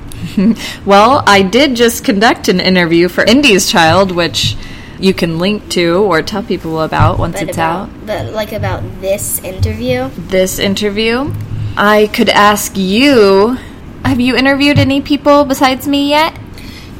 well, 0.86 1.24
I 1.26 1.42
did 1.42 1.74
just 1.74 2.04
conduct 2.04 2.46
an 2.46 2.60
interview 2.60 3.08
for 3.08 3.24
Indy's 3.24 3.68
Child, 3.68 4.12
which 4.12 4.56
you 5.00 5.12
can 5.12 5.40
link 5.40 5.68
to 5.70 6.04
or 6.04 6.22
tell 6.22 6.44
people 6.44 6.80
about 6.82 7.18
once 7.18 7.40
But 7.40 7.48
it's 7.48 7.56
about, 7.56 7.88
out. 7.88 8.06
But 8.06 8.32
like 8.32 8.52
about 8.52 8.84
this 9.00 9.42
interview? 9.42 10.08
This 10.16 10.60
interview, 10.60 11.34
I 11.76 12.08
could 12.12 12.28
ask 12.28 12.76
you 12.76 13.58
have 14.04 14.20
you 14.20 14.36
interviewed 14.36 14.78
any 14.78 15.00
people 15.00 15.44
besides 15.44 15.88
me 15.88 16.10
yet? 16.10 16.38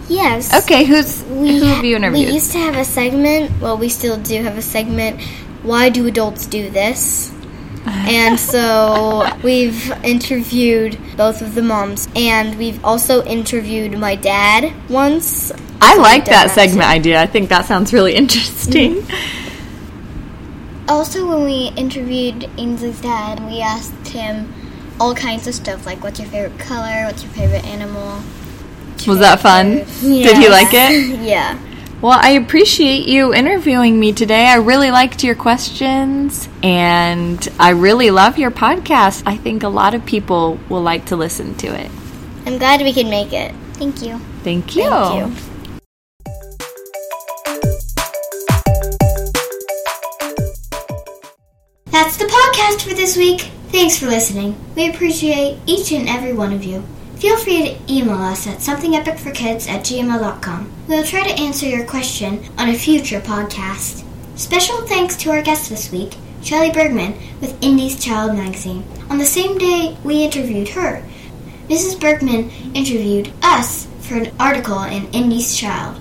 Yes. 0.09 0.53
Okay, 0.65 0.85
who's 0.85 1.23
who 1.23 1.63
have 1.67 1.85
you 1.85 1.95
interviewed? 1.95 2.27
We 2.27 2.35
used 2.35 2.51
to 2.53 2.59
have 2.59 2.77
a 2.77 2.85
segment. 2.85 3.61
Well, 3.61 3.79
we 3.79 3.89
still 3.89 4.17
do 4.17 4.43
have 4.43 4.59
a 4.59 4.63
segment. 4.63 5.21
Why 5.69 5.89
do 5.91 6.07
adults 6.07 6.47
do 6.47 6.71
this? 6.71 7.31
Uh. 7.87 7.91
And 8.09 8.39
so 8.41 9.27
we've 9.43 9.91
interviewed 10.05 10.99
both 11.17 11.43
of 11.43 11.55
the 11.55 11.63
moms, 11.63 12.09
and 12.17 12.57
we've 12.59 12.83
also 12.85 13.23
interviewed 13.25 13.99
my 13.99 14.15
dad 14.17 14.73
once. 14.89 15.53
I 15.81 15.97
So 15.97 16.03
like 16.03 16.25
that 16.27 16.49
too. 16.49 16.55
segment 16.55 16.89
idea. 16.89 17.21
I 17.21 17.27
think 17.27 17.49
that 17.51 17.67
sounds 17.67 17.93
really 17.93 18.15
interesting. 18.15 19.03
Mm-hmm. 19.03 20.91
Also, 20.91 21.29
when 21.29 21.45
we 21.45 21.69
interviewed 21.77 22.49
Ainsley's 22.57 23.01
dad, 23.01 23.41
we 23.45 23.61
asked 23.61 24.09
him 24.09 24.53
all 24.99 25.15
kinds 25.15 25.47
of 25.47 25.55
stuff 25.55 25.85
like 25.87 26.03
what's 26.03 26.19
your 26.19 26.29
favorite 26.29 26.59
color, 26.59 27.05
what's 27.07 27.23
your 27.23 27.33
favorite 27.33 27.65
animal. 27.67 28.21
what's 28.91 29.07
your 29.07 29.15
Was 29.17 29.21
that 29.21 29.41
fun? 29.41 29.85
Did 30.01 30.37
he 30.39 30.49
like 30.49 30.69
it? 30.73 31.21
yeah. 31.23 31.59
Well, 32.01 32.17
I 32.17 32.31
appreciate 32.31 33.09
you 33.09 33.35
interviewing 33.35 33.99
me 33.99 34.13
today. 34.13 34.47
I 34.47 34.55
really 34.59 34.93
liked 34.93 35.25
your 35.25 35.35
questions 35.35 36.49
and 36.63 37.49
I 37.59 37.71
really 37.71 38.13
love 38.13 38.39
your 38.39 38.53
podcast. 38.53 39.25
I 39.27 39.37
think 39.37 39.65
a 39.65 39.69
lot 39.69 39.95
of 39.95 40.07
people 40.07 40.61
will 40.69 40.81
like 40.81 41.07
to 41.07 41.17
listen 41.17 41.57
to 41.57 41.67
it. 41.67 41.91
I'm 42.47 42.57
glad 42.59 42.83
we 42.83 42.93
could 42.93 43.07
make 43.07 43.33
it. 43.33 43.53
Thank 43.73 44.01
you. 44.01 44.17
Thank 44.45 44.77
you. 44.77 44.89
Thank 44.89 45.29
you. 45.29 45.49
That's 51.87 52.17
the 52.17 52.27
podcast 52.27 52.89
for 52.89 52.95
this 52.95 53.17
week. 53.17 53.41
Thanks 53.73 53.99
for 53.99 54.07
listening. 54.07 54.55
We 54.77 54.89
appreciate 54.89 55.59
each 55.67 55.91
and 55.91 56.09
every 56.09 56.33
one 56.33 56.53
of 56.53 56.63
you. 56.63 56.85
Feel 57.19 57.37
free 57.37 57.65
to 57.65 57.93
email 57.93 58.19
us 58.19 58.47
at 58.47 58.59
somethingepicforkids 58.59 59.69
at 59.69 59.85
gmail.com. 59.85 60.73
We'll 60.87 61.05
try 61.05 61.25
to 61.25 61.43
answer 61.43 61.67
your 61.67 61.85
question 61.85 62.45
on 62.57 62.69
a 62.69 62.75
future 62.75 63.21
podcast. 63.21 64.05
Special 64.37 64.87
thanks 64.87 65.17
to 65.17 65.31
our 65.33 65.43
guest 65.43 65.69
this 65.69 65.91
week, 65.91 66.15
Shelley 66.43 66.71
Bergman 66.71 67.15
with 67.41 67.61
Indy's 67.61 68.03
Child 68.03 68.37
magazine. 68.37 68.85
On 69.11 69.19
the 69.19 69.25
same 69.25 69.59
day 69.59 69.97
we 70.05 70.23
interviewed 70.23 70.69
her, 70.69 71.03
Mrs. 71.69 72.01
Bergman 72.01 72.51
interviewed 72.73 73.33
us 73.43 73.89
for 74.01 74.15
an 74.15 74.33
article 74.39 74.81
in 74.85 75.11
Indy's 75.11 75.57
Child. 75.57 76.01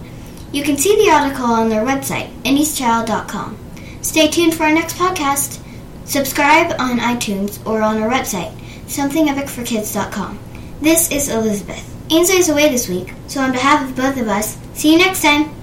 You 0.52 0.64
can 0.64 0.78
see 0.78 0.96
the 0.98 1.12
article 1.12 1.46
on 1.46 1.70
their 1.70 1.84
website, 1.84 2.30
indyschild.com. 2.44 3.58
Stay 4.04 4.30
tuned 4.30 4.54
for 4.54 4.66
our 4.66 4.72
next 4.72 4.96
podcast. 4.98 5.62
Subscribe 6.06 6.80
on 6.80 7.00
iTunes 7.00 7.66
or 7.66 7.82
on 7.82 8.02
our 8.02 8.08
website, 8.08 8.56
somethingepicforkids.com. 8.86 10.40
This 10.82 11.12
is 11.12 11.30
Elizabeth. 11.30 11.84
Ainsley 12.12 12.38
is 12.38 12.50
away 12.50 12.70
this 12.70 12.88
week, 12.88 13.12
so 13.28 13.42
on 13.42 13.52
behalf 13.52 13.90
of 13.90 13.96
both 13.96 14.16
of 14.18 14.28
us, 14.28 14.58
see 14.76 14.92
you 14.92 15.00
next 15.00 15.24
time. 15.24 15.57